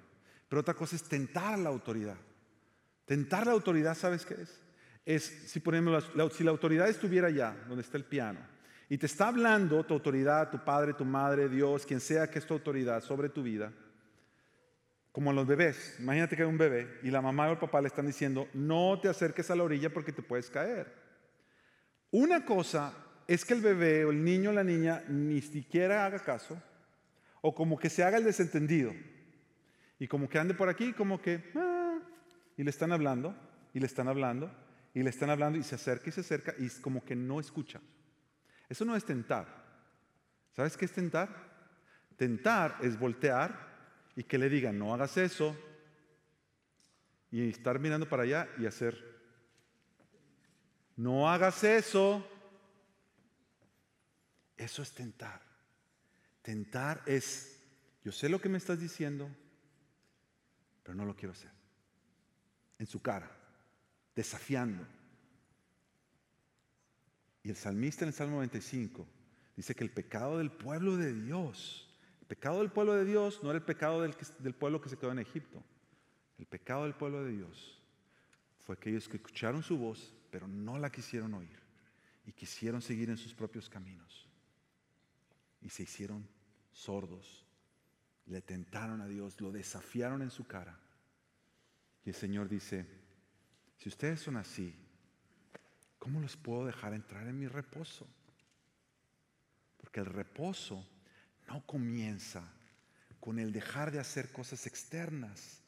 [0.47, 2.17] pero otra cosa es tentar a la autoridad.
[3.05, 4.61] Tentar la autoridad, ¿sabes qué es?
[5.03, 8.39] Es si, por ejemplo, si la autoridad estuviera allá, donde está el piano,
[8.89, 12.45] y te está hablando tu autoridad, tu padre, tu madre, Dios, quien sea que es
[12.45, 13.71] tu autoridad sobre tu vida,
[15.11, 15.97] como los bebés.
[15.99, 18.99] Imagínate que hay un bebé y la mamá o el papá le están diciendo, no
[19.01, 20.93] te acerques a la orilla porque te puedes caer.
[22.11, 22.93] Una cosa
[23.27, 26.61] es que el bebé o el niño o la niña ni siquiera haga caso
[27.41, 28.93] o como que se haga el desentendido
[29.99, 31.99] y como que ande por aquí, como que, ah",
[32.55, 33.35] y le están hablando
[33.73, 34.49] y le están hablando,
[34.93, 37.79] y le están hablando y se acerca y se acerca y como que no escucha.
[38.69, 39.47] Eso no es tentar.
[40.55, 41.29] ¿Sabes qué es tentar?
[42.15, 43.67] Tentar es voltear
[44.15, 45.55] y que le digan, no hagas eso,
[47.31, 49.17] y estar mirando para allá y hacer,
[50.95, 52.27] no hagas eso.
[54.55, 55.41] Eso es tentar.
[56.41, 57.59] Tentar es,
[58.03, 59.29] yo sé lo que me estás diciendo,
[60.81, 61.51] pero no lo quiero hacer.
[62.79, 63.29] En su cara,
[64.15, 64.87] desafiando.
[67.47, 69.07] Y el salmista en el Salmo 95
[69.55, 71.87] dice que el pecado del pueblo de Dios,
[72.19, 74.97] el pecado del pueblo de Dios no era el pecado del, del pueblo que se
[74.97, 75.63] quedó en Egipto.
[76.37, 77.81] El pecado del pueblo de Dios
[78.59, 81.57] fue que ellos que escucharon su voz, pero no la quisieron oír
[82.25, 84.27] y quisieron seguir en sus propios caminos.
[85.61, 86.27] Y se hicieron
[86.73, 87.45] sordos,
[88.25, 90.77] le tentaron a Dios, lo desafiaron en su cara.
[92.03, 92.85] Y el Señor dice,
[93.77, 94.75] si ustedes son así,
[96.07, 98.07] ¿cómo los puedo dejar entrar en mi reposo?
[99.75, 100.87] Porque el reposo
[101.49, 102.49] no comienza
[103.19, 105.59] con el dejar de hacer cosas externas.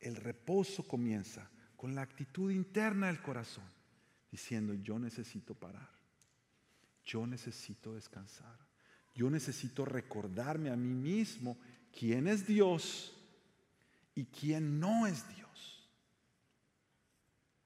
[0.00, 3.66] El reposo comienza con la actitud interna del corazón,
[4.30, 5.90] diciendo, yo necesito parar,
[7.04, 8.58] yo necesito descansar.
[9.14, 11.58] Yo necesito recordarme a mí mismo
[11.92, 13.14] quién es Dios
[14.14, 15.86] y quién no es Dios.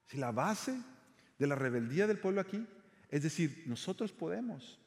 [0.07, 0.77] Si la base
[1.37, 2.65] de la rebeldía del pueblo aquí
[3.09, 4.79] es decir, nosotros podemos,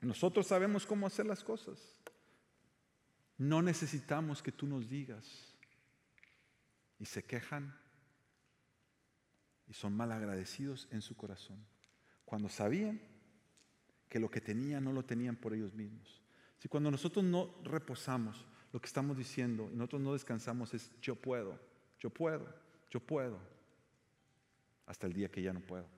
[0.00, 2.00] nosotros sabemos cómo hacer las cosas.
[3.36, 5.50] No necesitamos que tú nos digas.
[6.98, 7.76] Y se quejan
[9.66, 11.66] y son mal agradecidos en su corazón.
[12.24, 13.00] Cuando sabían
[14.08, 16.22] que lo que tenían no lo tenían por ellos mismos.
[16.58, 21.14] Si cuando nosotros no reposamos, lo que estamos diciendo y nosotros no descansamos es yo
[21.14, 21.60] puedo,
[21.98, 22.46] yo puedo,
[22.90, 23.38] yo puedo,
[24.86, 25.88] hasta el día que ya no puedo.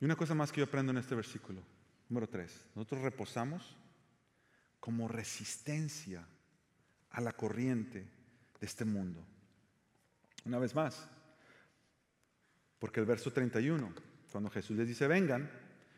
[0.00, 1.62] Y una cosa más que yo aprendo en este versículo,
[2.08, 3.76] número 3, nosotros reposamos
[4.80, 6.26] como resistencia
[7.10, 8.00] a la corriente
[8.60, 9.24] de este mundo.
[10.44, 11.08] Una vez más,
[12.80, 13.94] porque el verso 31
[14.32, 15.48] cuando Jesús les dice, vengan,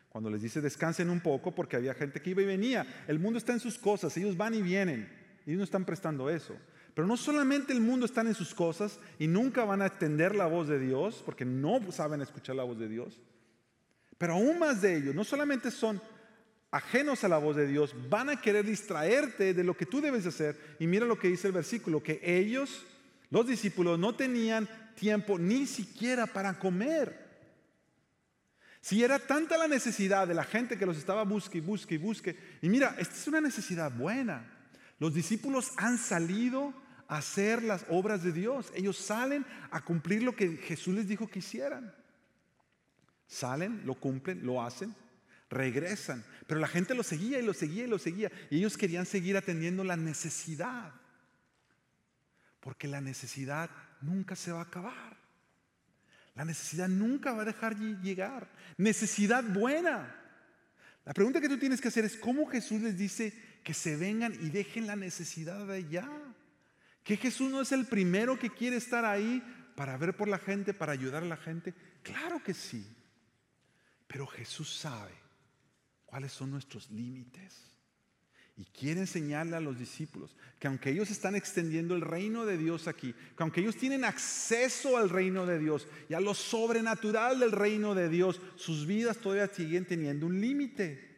[0.09, 3.05] cuando les dice, descansen un poco, porque había gente que iba y venía.
[3.07, 5.09] El mundo está en sus cosas, ellos van y vienen.
[5.45, 6.55] Ellos no están prestando eso.
[6.95, 10.47] Pero no solamente el mundo está en sus cosas y nunca van a atender la
[10.47, 13.19] voz de Dios, porque no saben escuchar la voz de Dios.
[14.17, 16.01] Pero aún más de ellos, no solamente son
[16.71, 20.25] ajenos a la voz de Dios, van a querer distraerte de lo que tú debes
[20.25, 20.57] hacer.
[20.79, 22.85] Y mira lo que dice el versículo, que ellos,
[23.29, 27.25] los discípulos, no tenían tiempo ni siquiera para comer.
[28.79, 31.97] Si era tanta la necesidad de la gente que los estaba busque y busque y
[31.97, 32.37] busque.
[32.61, 34.49] Y mira, esta es una necesidad buena.
[34.97, 36.73] Los discípulos han salido
[37.07, 38.71] hacer las obras de Dios.
[38.75, 41.93] Ellos salen a cumplir lo que Jesús les dijo que hicieran.
[43.27, 44.95] Salen, lo cumplen, lo hacen,
[45.49, 46.23] regresan.
[46.47, 48.31] Pero la gente lo seguía y lo seguía y lo seguía.
[48.49, 50.93] Y ellos querían seguir atendiendo la necesidad.
[52.59, 53.69] Porque la necesidad
[54.01, 55.17] nunca se va a acabar.
[56.35, 58.49] La necesidad nunca va a dejar llegar.
[58.77, 60.21] Necesidad buena.
[61.05, 64.33] La pregunta que tú tienes que hacer es cómo Jesús les dice que se vengan
[64.33, 66.09] y dejen la necesidad de allá.
[67.05, 69.41] Que Jesús no es el primero que quiere estar ahí
[69.75, 71.75] para ver por la gente, para ayudar a la gente.
[72.01, 72.83] Claro que sí.
[74.07, 75.13] Pero Jesús sabe
[76.07, 77.71] cuáles son nuestros límites.
[78.57, 82.87] Y quiere enseñarle a los discípulos que aunque ellos están extendiendo el reino de Dios
[82.87, 87.51] aquí, que aunque ellos tienen acceso al reino de Dios y a lo sobrenatural del
[87.51, 91.15] reino de Dios, sus vidas todavía siguen teniendo un límite.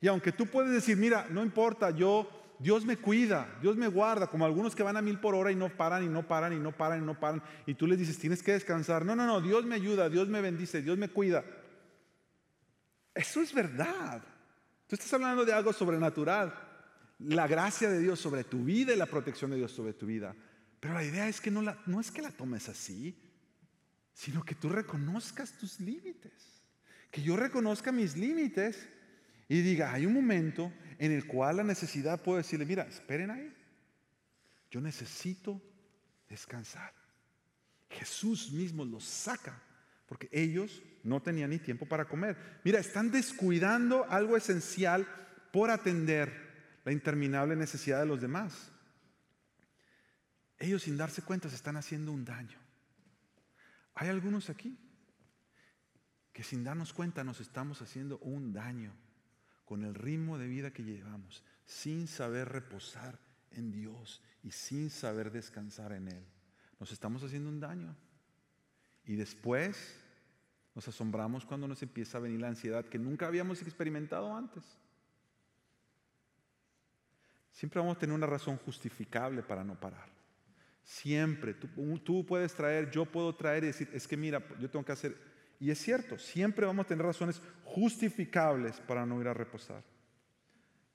[0.00, 4.28] Y aunque tú puedes decir, mira, no importa, yo, Dios me cuida, Dios me guarda,
[4.28, 6.58] como algunos que van a mil por hora y no paran y no paran y
[6.58, 9.04] no paran y no paran, y tú les dices, tienes que descansar.
[9.04, 11.44] No, no, no, Dios me ayuda, Dios me bendice, Dios me cuida.
[13.14, 14.22] Eso es verdad.
[14.86, 16.54] Tú estás hablando de algo sobrenatural.
[17.20, 20.34] La gracia de Dios sobre tu vida y la protección de Dios sobre tu vida.
[20.80, 23.16] Pero la idea es que no, no es que la tomes así,
[24.12, 26.62] sino que tú reconozcas tus límites.
[27.10, 28.88] Que yo reconozca mis límites
[29.48, 30.72] y diga, hay un momento
[31.04, 33.54] en el cual la necesidad puede decirle, mira, esperen ahí.
[34.70, 35.60] Yo necesito
[36.28, 36.94] descansar.
[37.90, 39.62] Jesús mismo los saca
[40.06, 42.36] porque ellos no tenían ni tiempo para comer.
[42.64, 45.06] Mira, están descuidando algo esencial
[45.52, 48.72] por atender la interminable necesidad de los demás.
[50.58, 52.58] Ellos sin darse cuenta se están haciendo un daño.
[53.94, 54.78] Hay algunos aquí
[56.32, 59.03] que sin darnos cuenta nos estamos haciendo un daño
[59.64, 63.18] con el ritmo de vida que llevamos, sin saber reposar
[63.50, 66.24] en Dios y sin saber descansar en Él,
[66.78, 67.96] nos estamos haciendo un daño.
[69.06, 69.96] Y después
[70.74, 74.64] nos asombramos cuando nos empieza a venir la ansiedad que nunca habíamos experimentado antes.
[77.52, 80.08] Siempre vamos a tener una razón justificable para no parar.
[80.82, 81.54] Siempre.
[81.54, 85.16] Tú, puedes traer, yo puedo traer y decir, es que mira, yo tengo que hacer.
[85.60, 89.82] Y es cierto, siempre vamos a tener razones justificables para no ir a reposar.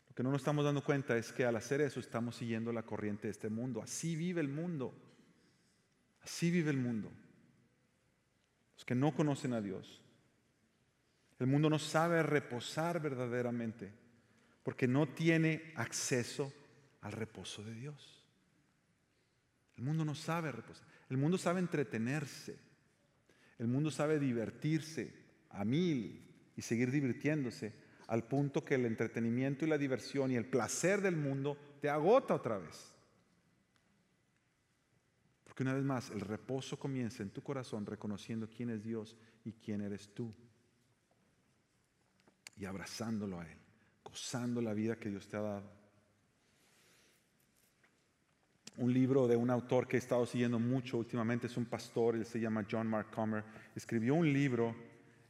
[0.07, 2.83] Lo que no nos estamos dando cuenta es que al hacer eso estamos siguiendo la
[2.83, 3.81] corriente de este mundo.
[3.81, 4.93] Así vive el mundo.
[6.21, 7.11] Así vive el mundo.
[8.75, 10.01] Los que no conocen a Dios.
[11.39, 13.93] El mundo no sabe reposar verdaderamente
[14.63, 16.53] porque no tiene acceso
[17.01, 18.25] al reposo de Dios.
[19.77, 20.85] El mundo no sabe reposar.
[21.09, 22.59] El mundo sabe entretenerse.
[23.59, 25.13] El mundo sabe divertirse
[25.51, 27.73] a mil y seguir divirtiéndose
[28.07, 32.33] al punto que el entretenimiento y la diversión y el placer del mundo te agota
[32.33, 32.99] otra vez
[35.63, 39.81] una vez más el reposo comienza en tu corazón reconociendo quién es Dios y quién
[39.81, 40.33] eres tú.
[42.57, 43.57] Y abrazándolo a Él,
[44.03, 45.78] gozando la vida que Dios te ha dado.
[48.79, 52.25] Un libro de un autor que he estado siguiendo mucho últimamente es un pastor, él
[52.25, 53.43] se llama John Mark Comer.
[53.75, 54.73] Escribió un libro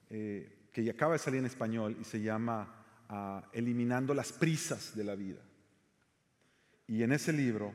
[0.08, 5.04] eh, que acaba de salir en español y se llama ah, Eliminando las prisas de
[5.04, 5.41] la vida.
[6.86, 7.74] Y en ese libro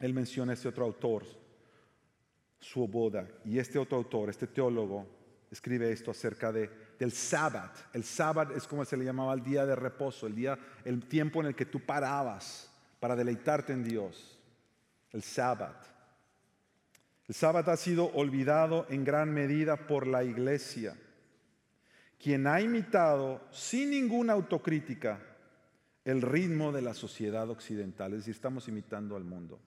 [0.00, 1.24] él menciona a este otro autor,
[2.58, 5.06] su boda, y este otro autor, este teólogo,
[5.50, 7.72] escribe esto acerca de, del sábado.
[7.92, 11.40] El sábado es como se le llamaba el día de reposo, el día, el tiempo
[11.40, 14.35] en el que tú parabas para deleitarte en Dios.
[15.12, 15.76] El sábado.
[17.28, 20.96] El sábado ha sido olvidado en gran medida por la iglesia,
[22.18, 25.20] quien ha imitado sin ninguna autocrítica
[26.04, 29.60] el ritmo de la sociedad occidental, es decir, estamos imitando al mundo.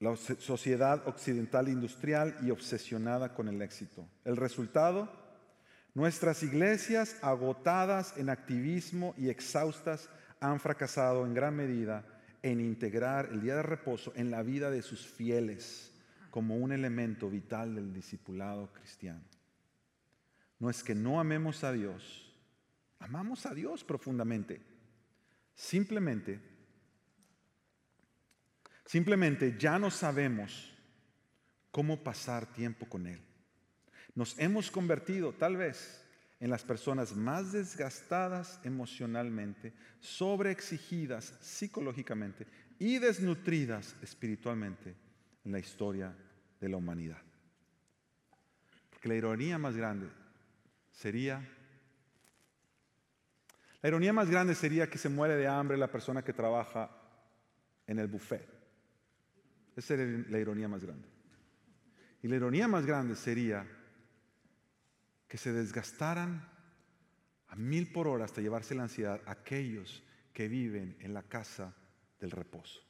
[0.00, 4.08] la sociedad occidental industrial y obsesionada con el éxito.
[4.24, 5.12] El resultado,
[5.92, 10.08] nuestras iglesias agotadas en activismo y exhaustas
[10.40, 12.04] han fracasado en gran medida
[12.42, 15.92] en integrar el día de reposo en la vida de sus fieles
[16.30, 19.22] como un elemento vital del discipulado cristiano.
[20.58, 22.34] No es que no amemos a Dios,
[22.98, 24.62] amamos a Dios profundamente.
[25.54, 26.50] Simplemente
[28.90, 30.76] Simplemente ya no sabemos
[31.70, 33.20] cómo pasar tiempo con Él.
[34.16, 35.99] Nos hemos convertido tal vez
[36.40, 42.46] en las personas más desgastadas emocionalmente, sobreexigidas psicológicamente
[42.78, 44.96] y desnutridas espiritualmente
[45.44, 46.16] en la historia
[46.58, 47.20] de la humanidad.
[48.88, 50.08] Porque la ironía más grande
[50.90, 51.46] sería,
[53.82, 56.90] la ironía más grande sería que se muere de hambre la persona que trabaja
[57.86, 58.48] en el buffet.
[59.76, 61.06] Esa es la ironía más grande.
[62.22, 63.66] Y la ironía más grande sería
[65.30, 66.44] que se desgastaran
[67.46, 70.02] a mil por hora hasta llevarse la ansiedad aquellos
[70.32, 71.72] que viven en la casa
[72.18, 72.80] del reposo.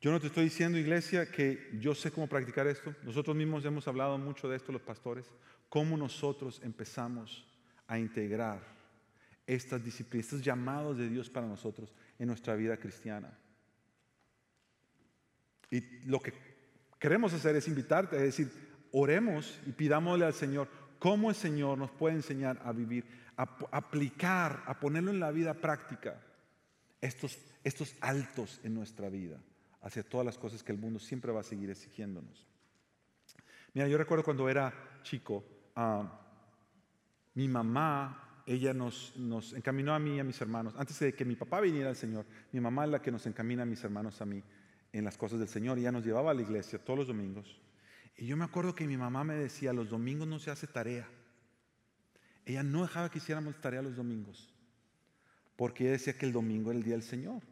[0.00, 2.94] Yo no te estoy diciendo, iglesia, que yo sé cómo practicar esto.
[3.02, 5.26] Nosotros mismos hemos hablado mucho de esto, los pastores,
[5.68, 7.44] cómo nosotros empezamos
[7.88, 8.60] a integrar
[9.44, 13.36] estas disciplinas, estos llamados de Dios para nosotros en nuestra vida cristiana.
[15.68, 16.51] Y lo que
[17.02, 18.48] queremos hacer es invitarte, es decir,
[18.92, 20.68] oremos y pidámosle al Señor
[21.00, 23.04] cómo el Señor nos puede enseñar a vivir,
[23.36, 23.42] a
[23.72, 26.22] aplicar, a ponerlo en la vida práctica,
[27.00, 29.36] estos, estos altos en nuestra vida,
[29.80, 32.46] hacia todas las cosas que el mundo siempre va a seguir exigiéndonos.
[33.74, 34.72] Mira, yo recuerdo cuando era
[35.02, 35.44] chico,
[35.74, 36.20] ah,
[37.34, 40.74] mi mamá ella nos, nos, encaminó a mí y a mis hermanos.
[40.76, 43.64] Antes de que mi papá viniera al Señor, mi mamá es la que nos encamina
[43.64, 44.40] a mis hermanos a mí
[44.92, 45.78] en las cosas del Señor.
[45.78, 47.60] Y ella nos llevaba a la iglesia todos los domingos.
[48.16, 51.08] Y yo me acuerdo que mi mamá me decía, los domingos no se hace tarea.
[52.44, 54.52] Ella no dejaba que hiciéramos tarea los domingos.
[55.56, 57.42] Porque ella decía que el domingo era el día del Señor.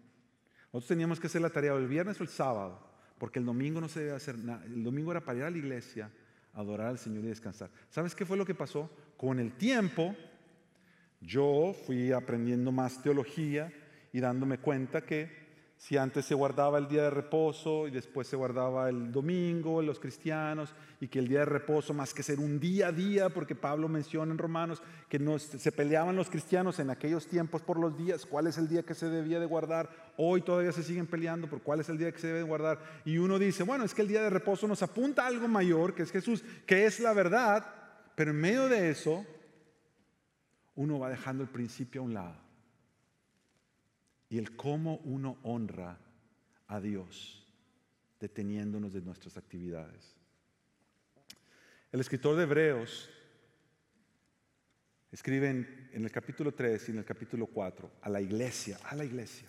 [0.72, 2.86] Nosotros teníamos que hacer la tarea el viernes o el sábado.
[3.18, 4.64] Porque el domingo no se debe hacer nada.
[4.64, 6.10] El domingo era para ir a la iglesia,
[6.54, 7.70] adorar al Señor y descansar.
[7.88, 8.90] ¿Sabes qué fue lo que pasó?
[9.16, 10.16] Con el tiempo
[11.20, 13.72] yo fui aprendiendo más teología
[14.12, 15.39] y dándome cuenta que
[15.80, 19.98] si antes se guardaba el día de reposo y después se guardaba el domingo, los
[19.98, 23.54] cristianos, y que el día de reposo, más que ser un día a día, porque
[23.54, 28.26] Pablo menciona en Romanos que se peleaban los cristianos en aquellos tiempos por los días,
[28.26, 31.62] cuál es el día que se debía de guardar, hoy todavía se siguen peleando por
[31.62, 34.02] cuál es el día que se debe de guardar, y uno dice, bueno, es que
[34.02, 37.14] el día de reposo nos apunta a algo mayor, que es Jesús, que es la
[37.14, 37.64] verdad,
[38.14, 39.24] pero en medio de eso
[40.74, 42.49] uno va dejando el principio a un lado
[44.30, 45.98] y el cómo uno honra
[46.68, 47.46] a Dios
[48.20, 50.16] deteniéndonos de nuestras actividades.
[51.90, 53.10] El escritor de Hebreos
[55.10, 59.04] escribe en, el capítulo 3 y en el capítulo 4 a la iglesia, a la
[59.04, 59.48] iglesia.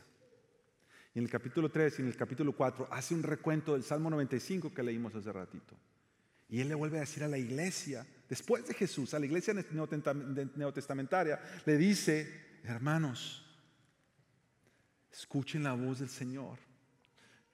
[1.14, 4.10] Y en el capítulo 3 y en el capítulo 4 hace un recuento del Salmo
[4.10, 5.76] 95 que leímos hace ratito.
[6.50, 9.54] Y él le vuelve a decir a la iglesia, después de Jesús, a la iglesia
[9.54, 13.51] neotestamentaria, le dice, hermanos,
[15.12, 16.58] escuchen la voz del Señor.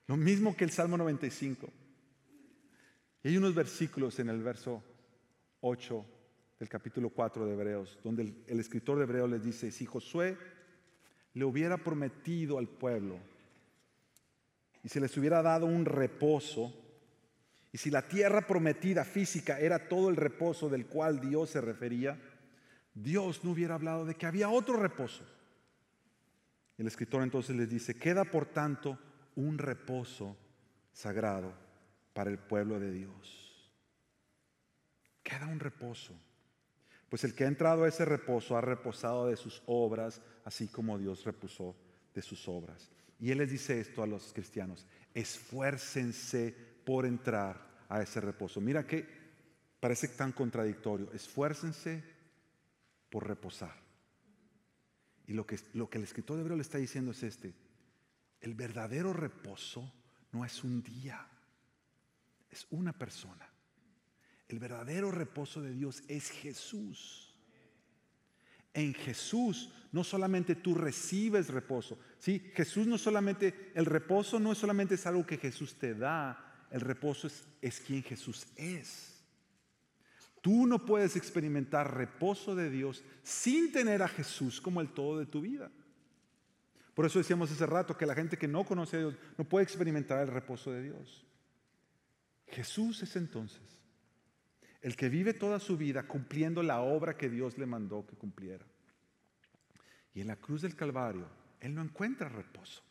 [0.08, 1.70] Lo mismo que el Salmo 95.
[3.24, 4.84] Y hay unos versículos en el verso
[5.62, 6.06] 8
[6.60, 10.38] del capítulo 4 de Hebreos, donde el, el escritor de Hebreos les dice, si Josué
[11.34, 13.20] le hubiera prometido al pueblo
[14.84, 16.74] y se les hubiera dado un reposo,
[17.72, 22.18] y si la tierra prometida física era todo el reposo del cual Dios se refería,
[22.94, 25.24] Dios no hubiera hablado de que había otro reposo.
[26.78, 29.00] El escritor entonces les dice, queda por tanto
[29.36, 30.38] un reposo
[30.92, 31.54] sagrado
[32.14, 33.74] para el pueblo de Dios.
[35.24, 36.14] Queda un reposo.
[37.10, 40.98] Pues el que ha entrado a ese reposo ha reposado de sus obras, así como
[40.98, 41.76] Dios reposó
[42.14, 42.92] de sus obras.
[43.20, 46.56] Y Él les dice esto a los cristianos, esfuércense
[46.86, 48.62] por entrar a ese reposo.
[48.62, 49.06] Mira que
[49.80, 51.12] parece tan contradictorio.
[51.14, 52.04] Esfuércense
[53.10, 53.87] por reposar.
[55.28, 57.54] Y lo que, lo que el escritor de Hebreo le está diciendo es este.
[58.42, 59.94] El verdadero reposo
[60.32, 61.28] no es un día,
[62.50, 63.48] es una persona.
[64.48, 67.36] El verdadero reposo de Dios es Jesús.
[68.74, 72.52] En Jesús no solamente tú recibes reposo, ¿sí?
[72.54, 76.82] Jesús no solamente, el reposo no es solamente es algo que Jesús te da, el
[76.82, 77.28] reposo
[77.62, 79.17] es, quien Jesús es.
[80.48, 85.26] Tú no puedes experimentar reposo de Dios sin tener a Jesús como el todo de
[85.26, 85.70] tu vida.
[86.94, 89.66] Por eso decíamos hace rato que la gente que no conoce a Dios no puede
[89.66, 91.26] experimentar el reposo de Dios.
[92.48, 93.60] Jesús es entonces
[94.82, 98.66] el que vive toda su vida cumpliendo la obra que Dios le mandó que cumpliera.
[100.14, 101.28] Y en la cruz del Calvario,
[101.60, 102.84] Él no encuentra reposo.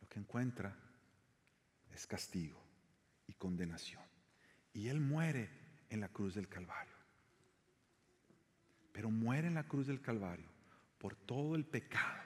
[0.00, 0.76] Lo que encuentra
[1.94, 2.60] es castigo
[3.28, 4.02] y condenación.
[4.72, 6.94] Y Él muere en la cruz del Calvario.
[8.92, 10.48] Pero muere en la cruz del Calvario
[10.98, 12.22] por todo el pecado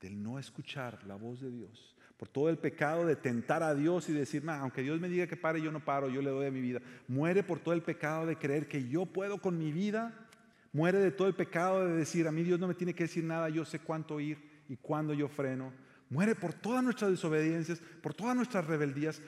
[0.00, 4.08] del no escuchar la voz de Dios, por todo el pecado de tentar a Dios
[4.08, 6.50] y decir, aunque Dios me diga que pare, yo no paro, yo le doy a
[6.50, 6.80] mi vida.
[7.08, 10.28] Muere por todo el pecado de creer que yo puedo con mi vida.
[10.72, 13.24] Muere de todo el pecado de decir, a mí Dios no me tiene que decir
[13.24, 15.72] nada, yo sé cuánto ir y cuándo yo freno.
[16.10, 19.20] Muere por todas nuestras desobediencias, por todas nuestras rebeldías,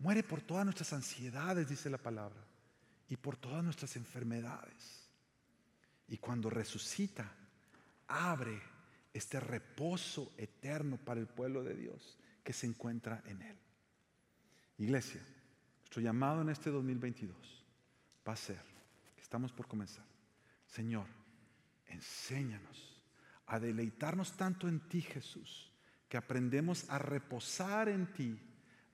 [0.00, 2.40] Muere por todas nuestras ansiedades, dice la palabra,
[3.10, 5.08] y por todas nuestras enfermedades.
[6.08, 7.30] Y cuando resucita,
[8.06, 8.62] abre
[9.12, 13.56] este reposo eterno para el pueblo de Dios que se encuentra en Él.
[14.78, 15.20] Iglesia,
[15.80, 17.36] nuestro llamado en este 2022
[18.26, 18.62] va a ser,
[19.20, 20.04] estamos por comenzar,
[20.68, 21.06] Señor,
[21.86, 23.02] enséñanos
[23.46, 25.72] a deleitarnos tanto en ti, Jesús,
[26.08, 28.38] que aprendemos a reposar en ti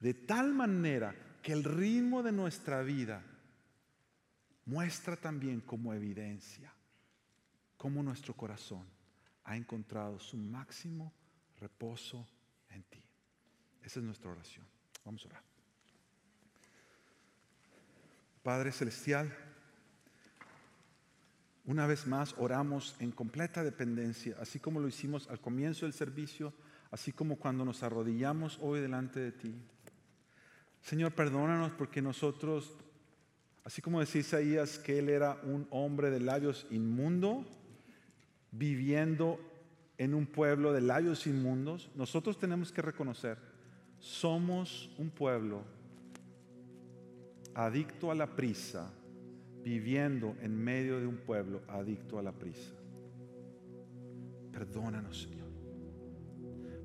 [0.01, 3.23] de tal manera que el ritmo de nuestra vida
[4.67, 6.73] muestra también como evidencia
[7.77, 8.85] cómo nuestro corazón
[9.45, 11.13] ha encontrado su máximo
[11.61, 12.27] reposo
[12.71, 13.03] en ti.
[13.83, 14.67] Esa es nuestra oración.
[15.05, 15.43] Vamos a orar.
[18.43, 19.33] Padre Celestial,
[21.65, 26.53] una vez más oramos en completa dependencia, así como lo hicimos al comienzo del servicio,
[26.91, 29.55] así como cuando nos arrodillamos hoy delante de ti.
[30.81, 32.77] Señor, perdónanos porque nosotros,
[33.67, 37.45] así como decía Isaías que él era un hombre de labios inmundo,
[38.53, 39.41] viviendo
[39.99, 43.39] en un pueblo de labios inmundos, nosotros tenemos que reconocer,
[43.99, 45.65] somos un pueblo
[47.57, 48.89] adicto a la prisa,
[49.65, 52.71] viviendo en medio de un pueblo adicto a la prisa.
[54.53, 55.49] Perdónanos, Señor.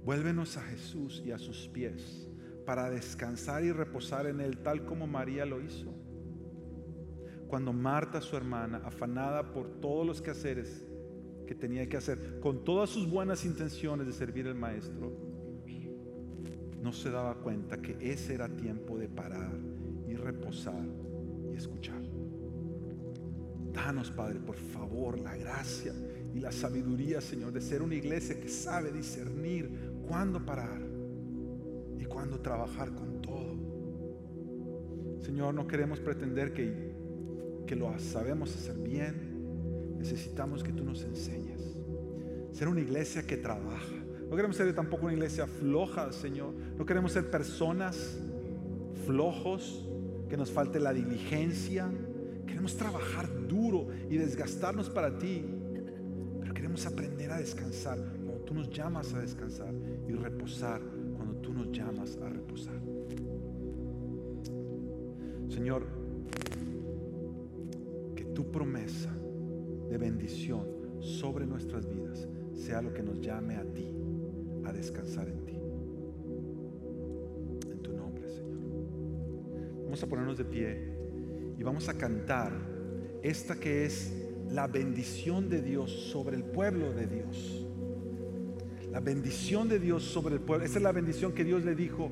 [0.03, 2.27] Vuélvenos a Jesús y a sus pies
[2.65, 6.00] para descansar y reposar en Él, tal como María lo hizo.
[7.51, 10.83] Cuando Marta, su hermana, afanada por todos los quehaceres
[11.45, 15.11] que tenía que hacer, con todas sus buenas intenciones de servir al Maestro,
[16.81, 19.51] no se daba cuenta que ese era tiempo de parar
[20.07, 20.83] y reposar
[21.51, 22.01] y escuchar.
[23.71, 25.93] Danos, Padre, por favor, la gracia
[26.33, 30.81] y la sabiduría, Señor, de ser una iglesia que sabe discernir cuándo parar
[32.11, 33.55] cuando trabajar con todo.
[35.21, 36.90] Señor, no queremos pretender que,
[37.71, 41.77] que lo sabemos hacer bien, necesitamos que tú nos enseñes.
[42.51, 43.95] Ser una iglesia que trabaja.
[44.29, 46.53] No queremos ser tampoco una iglesia floja, Señor.
[46.77, 48.17] No queremos ser personas
[49.05, 49.87] flojos,
[50.27, 51.89] que nos falte la diligencia.
[52.45, 55.45] Queremos trabajar duro y desgastarnos para ti.
[56.41, 59.73] Pero queremos aprender a descansar cuando tú nos llamas a descansar
[60.09, 60.81] y reposar
[61.15, 62.81] cuando tú nos llamas a reposar.
[65.47, 66.00] Señor,
[68.41, 69.13] tu promesa
[69.87, 70.65] de bendición
[70.99, 73.95] sobre nuestras vidas sea lo que nos llame a ti
[74.65, 75.59] a descansar en ti.
[77.69, 79.83] En tu nombre, Señor.
[79.83, 80.91] Vamos a ponernos de pie
[81.55, 82.51] y vamos a cantar
[83.21, 84.11] esta que es
[84.49, 87.67] la bendición de Dios sobre el pueblo de Dios.
[88.91, 90.65] La bendición de Dios sobre el pueblo.
[90.65, 92.09] Esa es la bendición que Dios le dijo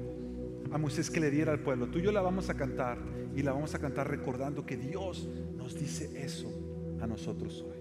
[0.72, 1.88] a Moisés que le diera al pueblo.
[1.88, 3.00] Tú y yo la vamos a cantar
[3.40, 6.52] y la vamos a cantar recordando que Dios nos dice eso
[7.00, 7.79] a nosotros hoy.